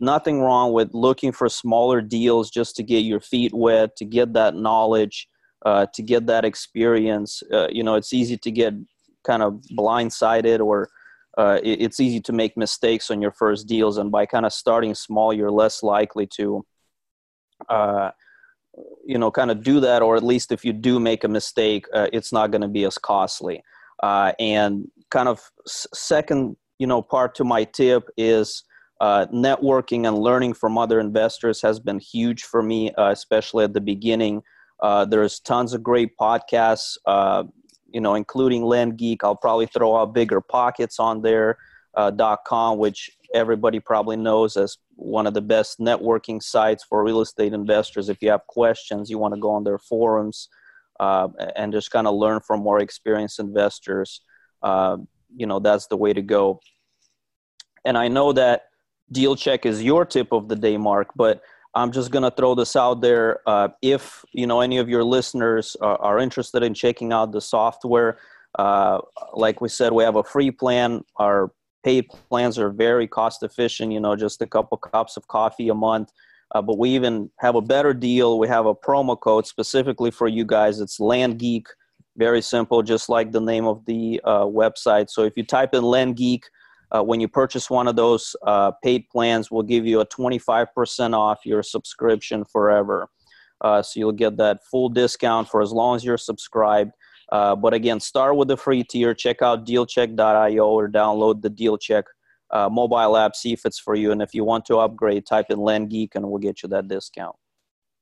nothing 0.00 0.40
wrong 0.40 0.72
with 0.72 0.92
looking 0.94 1.32
for 1.32 1.48
smaller 1.48 2.00
deals 2.00 2.50
just 2.50 2.76
to 2.76 2.82
get 2.82 3.04
your 3.04 3.20
feet 3.20 3.54
wet, 3.54 3.96
to 3.96 4.04
get 4.04 4.32
that 4.32 4.54
knowledge, 4.54 5.28
uh, 5.64 5.86
to 5.94 6.02
get 6.02 6.26
that 6.26 6.44
experience. 6.44 7.42
Uh, 7.52 7.68
you 7.70 7.82
know, 7.82 7.94
it's 7.94 8.12
easy 8.12 8.36
to 8.36 8.50
get 8.50 8.74
kind 9.24 9.42
of 9.42 9.60
blindsided 9.76 10.60
or 10.60 10.88
uh, 11.36 11.60
it, 11.62 11.82
it's 11.82 12.00
easy 12.00 12.20
to 12.20 12.32
make 12.32 12.56
mistakes 12.56 13.10
on 13.10 13.22
your 13.22 13.32
first 13.32 13.66
deals. 13.66 13.98
And 13.98 14.10
by 14.10 14.26
kind 14.26 14.46
of 14.46 14.52
starting 14.52 14.94
small, 14.94 15.32
you're 15.32 15.50
less 15.50 15.82
likely 15.82 16.26
to, 16.36 16.64
you 19.04 19.18
know, 19.18 19.30
kind 19.30 19.50
of 19.50 19.62
do 19.62 19.80
that. 19.80 20.02
Or 20.02 20.16
at 20.16 20.22
least 20.22 20.52
if 20.52 20.64
you 20.64 20.72
do 20.72 21.00
make 21.00 21.24
a 21.24 21.28
mistake, 21.28 21.86
uh, 21.94 22.08
it's 22.12 22.32
not 22.32 22.50
going 22.50 22.62
to 22.62 22.68
be 22.68 22.84
as 22.84 22.98
costly. 22.98 23.62
Uh, 24.02 24.32
and 24.38 24.88
kind 25.10 25.28
of 25.28 25.40
second, 25.66 26.56
you 26.78 26.86
know, 26.86 27.02
part 27.02 27.34
to 27.36 27.44
my 27.44 27.64
tip 27.64 28.08
is 28.16 28.64
uh, 29.00 29.26
networking 29.32 30.06
and 30.06 30.18
learning 30.18 30.54
from 30.54 30.76
other 30.76 31.00
investors 31.00 31.62
has 31.62 31.80
been 31.80 31.98
huge 31.98 32.44
for 32.44 32.62
me, 32.62 32.92
uh, 32.92 33.10
especially 33.10 33.64
at 33.64 33.72
the 33.72 33.80
beginning. 33.80 34.42
Uh, 34.80 35.04
there's 35.04 35.40
tons 35.40 35.72
of 35.72 35.82
great 35.82 36.16
podcasts, 36.16 36.96
uh, 37.06 37.44
you 37.88 38.00
know, 38.00 38.14
including 38.14 38.62
Land 38.62 38.96
Geek. 38.96 39.24
I'll 39.24 39.36
probably 39.36 39.66
throw 39.66 39.96
out 39.96 40.14
Bigger 40.14 40.40
Pockets 40.40 40.98
on 40.98 41.22
there. 41.22 41.58
Uh, 41.94 42.36
.com, 42.46 42.78
which 42.78 43.10
everybody 43.34 43.80
probably 43.80 44.16
knows 44.16 44.56
as 44.56 44.78
one 44.98 45.28
of 45.28 45.34
the 45.34 45.40
best 45.40 45.78
networking 45.78 46.42
sites 46.42 46.84
for 46.84 47.04
real 47.04 47.20
estate 47.20 47.52
investors. 47.52 48.08
If 48.08 48.20
you 48.20 48.30
have 48.30 48.44
questions, 48.48 49.08
you 49.08 49.16
want 49.18 49.32
to 49.34 49.40
go 49.40 49.52
on 49.52 49.62
their 49.62 49.78
forums 49.78 50.48
uh, 50.98 51.28
and 51.54 51.72
just 51.72 51.92
kind 51.92 52.08
of 52.08 52.16
learn 52.16 52.40
from 52.40 52.60
more 52.60 52.80
experienced 52.80 53.38
investors. 53.38 54.22
Uh, 54.60 54.96
you 55.36 55.46
know, 55.46 55.60
that's 55.60 55.86
the 55.86 55.96
way 55.96 56.12
to 56.12 56.20
go. 56.20 56.60
And 57.84 57.96
I 57.96 58.08
know 58.08 58.32
that 58.32 58.62
DealCheck 59.14 59.64
is 59.66 59.82
your 59.82 60.04
tip 60.04 60.32
of 60.32 60.48
the 60.48 60.56
day, 60.56 60.76
Mark, 60.76 61.10
but 61.14 61.42
I'm 61.74 61.92
just 61.92 62.10
going 62.10 62.24
to 62.24 62.32
throw 62.32 62.56
this 62.56 62.74
out 62.74 63.00
there. 63.00 63.40
Uh, 63.46 63.68
if 63.80 64.24
you 64.32 64.48
know 64.48 64.60
any 64.62 64.78
of 64.78 64.88
your 64.88 65.04
listeners 65.04 65.76
are, 65.80 65.96
are 65.98 66.18
interested 66.18 66.64
in 66.64 66.74
checking 66.74 67.12
out 67.12 67.30
the 67.30 67.40
software, 67.40 68.18
uh, 68.58 68.98
like 69.32 69.60
we 69.60 69.68
said, 69.68 69.92
we 69.92 70.02
have 70.02 70.16
a 70.16 70.24
free 70.24 70.50
plan. 70.50 71.04
Our 71.16 71.52
paid 71.84 72.08
plans 72.08 72.58
are 72.58 72.70
very 72.70 73.06
cost 73.06 73.42
efficient. 73.42 73.92
You 73.92 74.00
know, 74.00 74.16
just 74.16 74.42
a 74.42 74.46
couple 74.46 74.76
cups 74.78 75.16
of 75.16 75.26
coffee 75.28 75.68
a 75.68 75.74
month. 75.74 76.12
Uh, 76.54 76.62
but 76.62 76.78
we 76.78 76.90
even 76.90 77.30
have 77.40 77.56
a 77.56 77.60
better 77.60 77.92
deal. 77.92 78.38
We 78.38 78.48
have 78.48 78.66
a 78.66 78.74
promo 78.74 79.18
code 79.20 79.46
specifically 79.46 80.10
for 80.10 80.28
you 80.28 80.44
guys. 80.44 80.80
It's 80.80 80.98
Land 80.98 81.38
Geek. 81.38 81.68
Very 82.16 82.40
simple, 82.40 82.82
just 82.82 83.08
like 83.08 83.32
the 83.32 83.40
name 83.40 83.66
of 83.66 83.84
the 83.84 84.20
uh, 84.24 84.44
website. 84.44 85.10
So 85.10 85.24
if 85.24 85.34
you 85.36 85.44
type 85.44 85.74
in 85.74 85.84
Land 85.84 86.16
Geek 86.16 86.44
uh, 86.90 87.02
when 87.02 87.20
you 87.20 87.28
purchase 87.28 87.68
one 87.68 87.86
of 87.86 87.96
those 87.96 88.34
uh, 88.46 88.72
paid 88.82 89.08
plans, 89.10 89.50
we'll 89.50 89.62
give 89.62 89.86
you 89.86 90.00
a 90.00 90.06
25% 90.06 91.14
off 91.14 91.40
your 91.44 91.62
subscription 91.62 92.44
forever. 92.44 93.08
Uh, 93.60 93.82
so 93.82 94.00
you'll 94.00 94.12
get 94.12 94.36
that 94.38 94.60
full 94.70 94.88
discount 94.88 95.48
for 95.48 95.60
as 95.60 95.72
long 95.72 95.96
as 95.96 96.04
you're 96.04 96.16
subscribed. 96.16 96.92
Uh, 97.30 97.54
but 97.54 97.74
again, 97.74 98.00
start 98.00 98.36
with 98.36 98.48
the 98.48 98.56
free 98.56 98.84
tier. 98.84 99.14
Check 99.14 99.42
out 99.42 99.66
dealcheck.io 99.66 100.66
or 100.66 100.88
download 100.88 101.42
the 101.42 101.50
DealCheck 101.50 102.04
uh, 102.50 102.68
mobile 102.70 103.16
app. 103.16 103.36
See 103.36 103.52
if 103.52 103.64
it's 103.64 103.78
for 103.78 103.94
you. 103.94 104.12
And 104.12 104.22
if 104.22 104.34
you 104.34 104.44
want 104.44 104.64
to 104.66 104.78
upgrade, 104.78 105.26
type 105.26 105.46
in 105.50 105.58
Land 105.58 105.90
Geek 105.90 106.14
and 106.14 106.28
we'll 106.28 106.38
get 106.38 106.62
you 106.62 106.68
that 106.70 106.88
discount. 106.88 107.36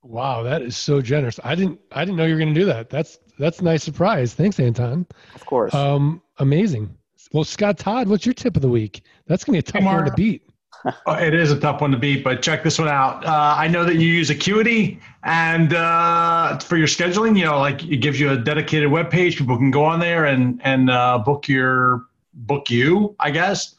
Wow, 0.02 0.44
that 0.44 0.62
is 0.62 0.76
so 0.76 1.02
generous. 1.02 1.40
I 1.42 1.56
didn't 1.56 1.80
I 1.90 2.04
didn't 2.04 2.16
know 2.16 2.26
you 2.26 2.34
were 2.34 2.40
going 2.40 2.54
to 2.54 2.60
do 2.60 2.66
that. 2.66 2.88
That's 2.88 3.18
that's 3.38 3.58
a 3.58 3.64
nice 3.64 3.82
surprise. 3.82 4.34
Thanks, 4.34 4.60
Anton. 4.60 5.04
Of 5.34 5.44
course. 5.44 5.74
Um, 5.74 6.22
amazing. 6.38 6.96
Well, 7.32 7.42
Scott 7.42 7.76
Todd, 7.76 8.06
what's 8.06 8.24
your 8.24 8.34
tip 8.34 8.54
of 8.54 8.62
the 8.62 8.68
week? 8.68 9.02
That's 9.26 9.44
going 9.44 9.60
to 9.60 9.64
be 9.64 9.68
a 9.68 9.72
tough 9.72 9.82
hey, 9.82 9.96
one 9.96 10.04
to 10.04 10.12
beat. 10.12 10.42
Oh, 11.06 11.14
it 11.14 11.34
is 11.34 11.50
a 11.50 11.58
tough 11.58 11.80
one 11.80 11.90
to 11.90 11.96
beat, 11.96 12.22
but 12.22 12.42
check 12.42 12.62
this 12.62 12.78
one 12.78 12.88
out. 12.88 13.24
Uh, 13.24 13.54
I 13.58 13.66
know 13.66 13.84
that 13.84 13.96
you 13.96 14.06
use 14.06 14.30
Acuity, 14.30 15.00
and 15.24 15.74
uh, 15.74 16.58
for 16.58 16.76
your 16.76 16.86
scheduling, 16.86 17.36
you 17.36 17.44
know, 17.44 17.58
like 17.58 17.82
it 17.84 17.96
gives 17.96 18.20
you 18.20 18.30
a 18.30 18.36
dedicated 18.36 18.90
web 18.90 19.10
page. 19.10 19.36
People 19.36 19.56
can 19.56 19.70
go 19.70 19.84
on 19.84 19.98
there 19.98 20.26
and 20.26 20.60
and 20.64 20.90
uh, 20.90 21.18
book 21.18 21.48
your 21.48 22.06
book 22.34 22.70
you, 22.70 23.16
I 23.18 23.30
guess. 23.30 23.74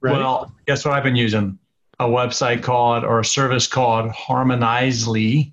Right. 0.00 0.12
Well, 0.12 0.52
guess 0.66 0.84
what 0.84 0.94
I've 0.94 1.02
been 1.02 1.16
using? 1.16 1.58
A 1.98 2.06
website 2.06 2.62
called 2.62 3.04
or 3.04 3.20
a 3.20 3.24
service 3.24 3.66
called 3.66 4.10
Harmonizely. 4.10 5.52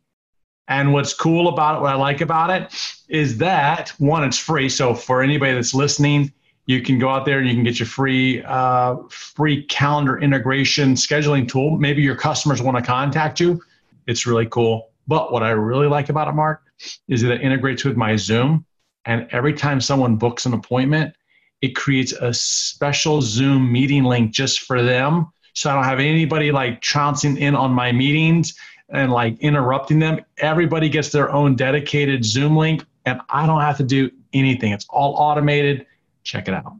And 0.67 0.93
what's 0.93 1.13
cool 1.13 1.49
about 1.49 1.77
it, 1.77 1.81
what 1.81 1.91
I 1.91 1.95
like 1.95 2.21
about 2.21 2.49
it, 2.49 2.73
is 3.09 3.37
that 3.39 3.89
one, 3.97 4.23
it's 4.23 4.37
free. 4.37 4.69
So 4.69 4.93
for 4.93 5.21
anybody 5.21 5.53
that's 5.53 5.73
listening, 5.73 6.31
you 6.65 6.81
can 6.81 6.97
go 6.97 7.09
out 7.09 7.25
there 7.25 7.39
and 7.39 7.47
you 7.47 7.53
can 7.53 7.63
get 7.63 7.79
your 7.79 7.87
free 7.87 8.41
uh, 8.43 8.95
free 9.09 9.63
calendar 9.65 10.19
integration 10.19 10.93
scheduling 10.95 11.47
tool. 11.47 11.77
Maybe 11.77 12.01
your 12.01 12.15
customers 12.15 12.61
want 12.61 12.77
to 12.77 12.83
contact 12.83 13.39
you. 13.39 13.61
It's 14.07 14.25
really 14.25 14.45
cool. 14.47 14.91
But 15.07 15.31
what 15.31 15.43
I 15.43 15.49
really 15.51 15.87
like 15.87 16.09
about 16.09 16.27
it, 16.27 16.33
Mark, 16.33 16.61
is 17.07 17.21
that 17.21 17.31
it 17.31 17.41
integrates 17.41 17.83
with 17.83 17.97
my 17.97 18.15
Zoom. 18.15 18.65
And 19.05 19.27
every 19.31 19.53
time 19.53 19.81
someone 19.81 20.15
books 20.15 20.45
an 20.45 20.53
appointment, 20.53 21.13
it 21.61 21.75
creates 21.75 22.13
a 22.13 22.33
special 22.33 23.21
Zoom 23.21 23.71
meeting 23.71 24.03
link 24.03 24.31
just 24.31 24.61
for 24.61 24.81
them. 24.81 25.31
So 25.53 25.69
I 25.69 25.73
don't 25.75 25.83
have 25.83 25.99
anybody 25.99 26.51
like 26.51 26.81
trouncing 26.81 27.37
in 27.37 27.55
on 27.55 27.71
my 27.71 27.91
meetings 27.91 28.57
and 28.89 29.11
like 29.11 29.37
interrupting 29.39 29.99
them. 29.99 30.19
Everybody 30.37 30.87
gets 30.87 31.09
their 31.09 31.31
own 31.31 31.55
dedicated 31.55 32.23
Zoom 32.23 32.55
link, 32.55 32.85
and 33.05 33.19
I 33.29 33.45
don't 33.45 33.61
have 33.61 33.77
to 33.77 33.83
do 33.83 34.09
anything. 34.33 34.71
It's 34.71 34.85
all 34.89 35.15
automated 35.15 35.85
check 36.23 36.47
it 36.47 36.53
out. 36.53 36.75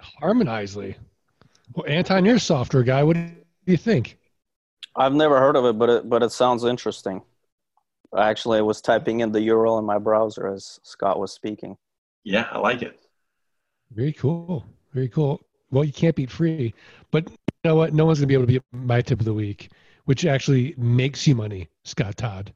Harmonizely. 0.00 0.96
Well, 1.74 1.86
Anton, 1.88 2.24
you're 2.24 2.36
a 2.36 2.40
software 2.40 2.82
guy. 2.82 3.02
What 3.02 3.14
do 3.14 3.30
you 3.66 3.76
think? 3.76 4.18
I've 4.96 5.14
never 5.14 5.38
heard 5.38 5.56
of 5.56 5.64
it, 5.64 5.78
but 5.78 5.90
it, 5.90 6.08
but 6.08 6.22
it 6.22 6.30
sounds 6.30 6.64
interesting. 6.64 7.22
Actually, 8.16 8.58
I 8.58 8.62
was 8.62 8.80
typing 8.80 9.20
in 9.20 9.32
the 9.32 9.40
URL 9.40 9.78
in 9.78 9.84
my 9.84 9.98
browser 9.98 10.46
as 10.46 10.78
Scott 10.84 11.18
was 11.18 11.32
speaking. 11.32 11.76
Yeah, 12.22 12.46
I 12.50 12.58
like 12.58 12.82
it. 12.82 13.00
Very 13.90 14.12
cool. 14.12 14.64
Very 14.92 15.08
cool. 15.08 15.40
well, 15.70 15.82
you 15.84 15.92
can't 15.92 16.14
beat 16.14 16.30
free. 16.30 16.72
But 17.10 17.28
you 17.28 17.36
know 17.64 17.74
what? 17.74 17.92
No 17.92 18.06
one's 18.06 18.18
going 18.20 18.28
to 18.28 18.28
be 18.28 18.34
able 18.34 18.44
to 18.44 18.52
beat 18.52 18.62
my 18.72 19.00
tip 19.00 19.18
of 19.18 19.24
the 19.24 19.34
week, 19.34 19.70
which 20.04 20.24
actually 20.24 20.74
makes 20.78 21.26
you 21.26 21.34
money, 21.34 21.68
Scott 21.84 22.16
Todd. 22.16 22.52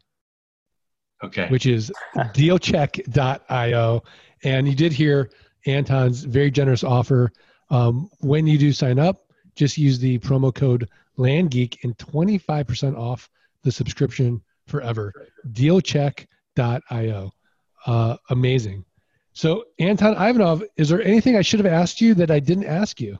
Okay. 1.24 1.48
Which 1.48 1.66
is 1.66 1.90
dealcheck.io. 2.16 4.02
And 4.44 4.68
you 4.68 4.74
did 4.76 4.92
hear 4.92 5.30
Anton's 5.68 6.24
very 6.24 6.50
generous 6.50 6.84
offer. 6.84 7.30
Um, 7.70 8.10
when 8.20 8.46
you 8.46 8.58
do 8.58 8.72
sign 8.72 8.98
up, 8.98 9.24
just 9.54 9.76
use 9.76 9.98
the 9.98 10.18
promo 10.20 10.54
code 10.54 10.88
LandGeek 11.18 11.84
and 11.84 11.96
25% 11.98 12.96
off 12.96 13.28
the 13.62 13.72
subscription 13.72 14.40
forever. 14.66 15.12
Dealcheck.io. 15.52 17.32
Uh, 17.86 18.16
amazing. 18.30 18.84
So, 19.32 19.64
Anton 19.78 20.14
Ivanov, 20.14 20.64
is 20.76 20.88
there 20.88 21.02
anything 21.02 21.36
I 21.36 21.42
should 21.42 21.60
have 21.60 21.72
asked 21.72 22.00
you 22.00 22.14
that 22.14 22.30
I 22.30 22.40
didn't 22.40 22.66
ask 22.66 23.00
you? 23.00 23.18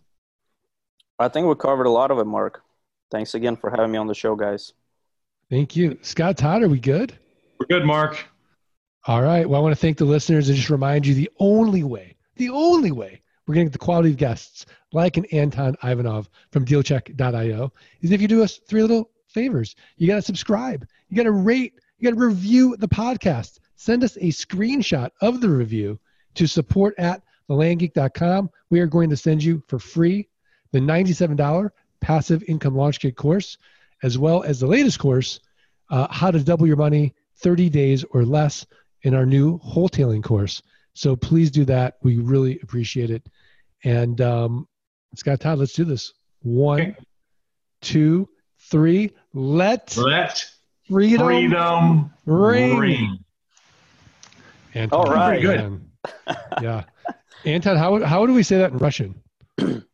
I 1.19 1.29
think 1.29 1.47
we 1.47 1.55
covered 1.55 1.87
a 1.87 1.91
lot 1.91 2.11
of 2.11 2.19
it, 2.19 2.25
Mark. 2.25 2.63
Thanks 3.11 3.35
again 3.35 3.57
for 3.57 3.71
having 3.71 3.91
me 3.91 3.99
on 3.99 4.07
the 4.07 4.15
show, 4.15 4.37
guys. 4.37 4.73
Thank 5.51 5.77
you. 5.77 5.99
Scott 6.03 6.37
Todd, 6.37 6.63
are 6.63 6.69
we 6.69 6.79
good? 6.79 7.19
We're 7.59 7.67
good, 7.67 7.85
Mark. 7.85 8.27
All 9.07 9.23
right. 9.23 9.49
Well, 9.49 9.61
I 9.61 9.63
want 9.63 9.73
to 9.73 9.81
thank 9.81 9.97
the 9.97 10.05
listeners 10.05 10.49
and 10.49 10.57
just 10.57 10.71
remind 10.71 11.07
you 11.07 11.15
the 11.15 11.31
only 11.39 11.83
way, 11.83 12.17
the 12.39 12.49
only 12.51 12.91
way 12.91 13.21
we're 13.47 13.55
getting 13.55 13.71
the 13.71 13.79
quality 13.79 14.11
of 14.11 14.17
guests 14.17 14.67
like 14.93 15.17
an 15.17 15.25
Anton 15.27 15.77
Ivanov 15.83 16.29
from 16.51 16.65
dealcheck.io 16.65 17.73
is 18.01 18.11
if 18.11 18.21
you 18.21 18.29
do 18.29 18.43
us 18.43 18.61
three 18.69 18.83
little 18.83 19.11
favors. 19.29 19.77
You 19.97 20.07
got 20.07 20.17
to 20.17 20.23
subscribe, 20.23 20.87
you 21.09 21.17
got 21.17 21.25
to 21.25 21.33
rate, 21.33 21.75
you 21.99 22.11
got 22.11 22.19
to 22.19 22.27
review 22.27 22.77
the 22.77 22.89
podcast. 22.89 23.59
Send 23.77 24.03
us 24.03 24.17
a 24.17 24.31
screenshot 24.31 25.11
of 25.21 25.41
the 25.41 25.49
review 25.49 25.99
to 26.35 26.47
support 26.47 26.95
at 26.99 27.23
thelandgeek.com. 27.49 28.51
We 28.71 28.81
are 28.81 28.87
going 28.87 29.11
to 29.11 29.17
send 29.17 29.43
you 29.43 29.63
for 29.69 29.79
free 29.79 30.29
the 30.73 30.81
$97 30.81 31.71
passive 32.01 32.43
income 32.45 32.77
launch 32.77 33.01
kit 33.01 33.17
course, 33.17 33.59
as 34.03 34.19
well 34.19 34.43
as 34.43 34.61
the 34.61 34.67
latest 34.67 34.99
course, 34.99 35.41
uh, 35.91 36.07
How 36.11 36.31
to 36.31 36.43
Double 36.43 36.67
Your 36.67 36.77
Money 36.77 37.15
30 37.37 37.71
Days 37.71 38.05
or 38.11 38.25
Less 38.25 38.67
in 39.03 39.15
our 39.15 39.27
new 39.27 39.59
wholetailing 39.61 40.23
course. 40.23 40.63
So 40.99 41.15
please 41.15 41.53
do 41.53 41.65
that. 41.67 41.99
We 42.03 42.19
really 42.19 42.59
appreciate 42.61 43.11
it. 43.11 43.25
And 43.85 44.21
um, 44.21 44.67
Scott 45.15 45.39
Todd, 45.39 45.61
let's 45.61 45.73
do 45.73 45.85
this. 45.85 46.13
One, 46.43 46.81
okay. 46.81 46.97
two, 47.81 48.29
three. 48.69 49.13
Let 49.33 49.97
let 49.97 50.45
freedom, 50.89 51.29
freedom 51.29 52.11
ring. 52.27 52.79
ring. 52.79 53.19
Anton, 54.75 54.99
All 54.99 55.15
right. 55.15 55.41
Good. 55.41 55.81
yeah. 56.61 56.83
Anton, 57.45 57.77
how 57.77 58.05
how 58.05 58.27
do 58.27 58.35
we 58.35 58.43
say 58.43 58.59
that 58.59 58.73
in 58.73 58.79
Russian? 58.79 59.23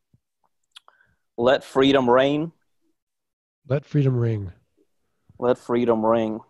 Let 1.36 1.64
freedom 1.64 2.08
reign. 2.08 2.50
Let 3.68 3.84
freedom 3.84 4.16
ring. 4.16 4.52
Let 5.38 5.58
freedom 5.58 6.06
ring. 6.06 6.40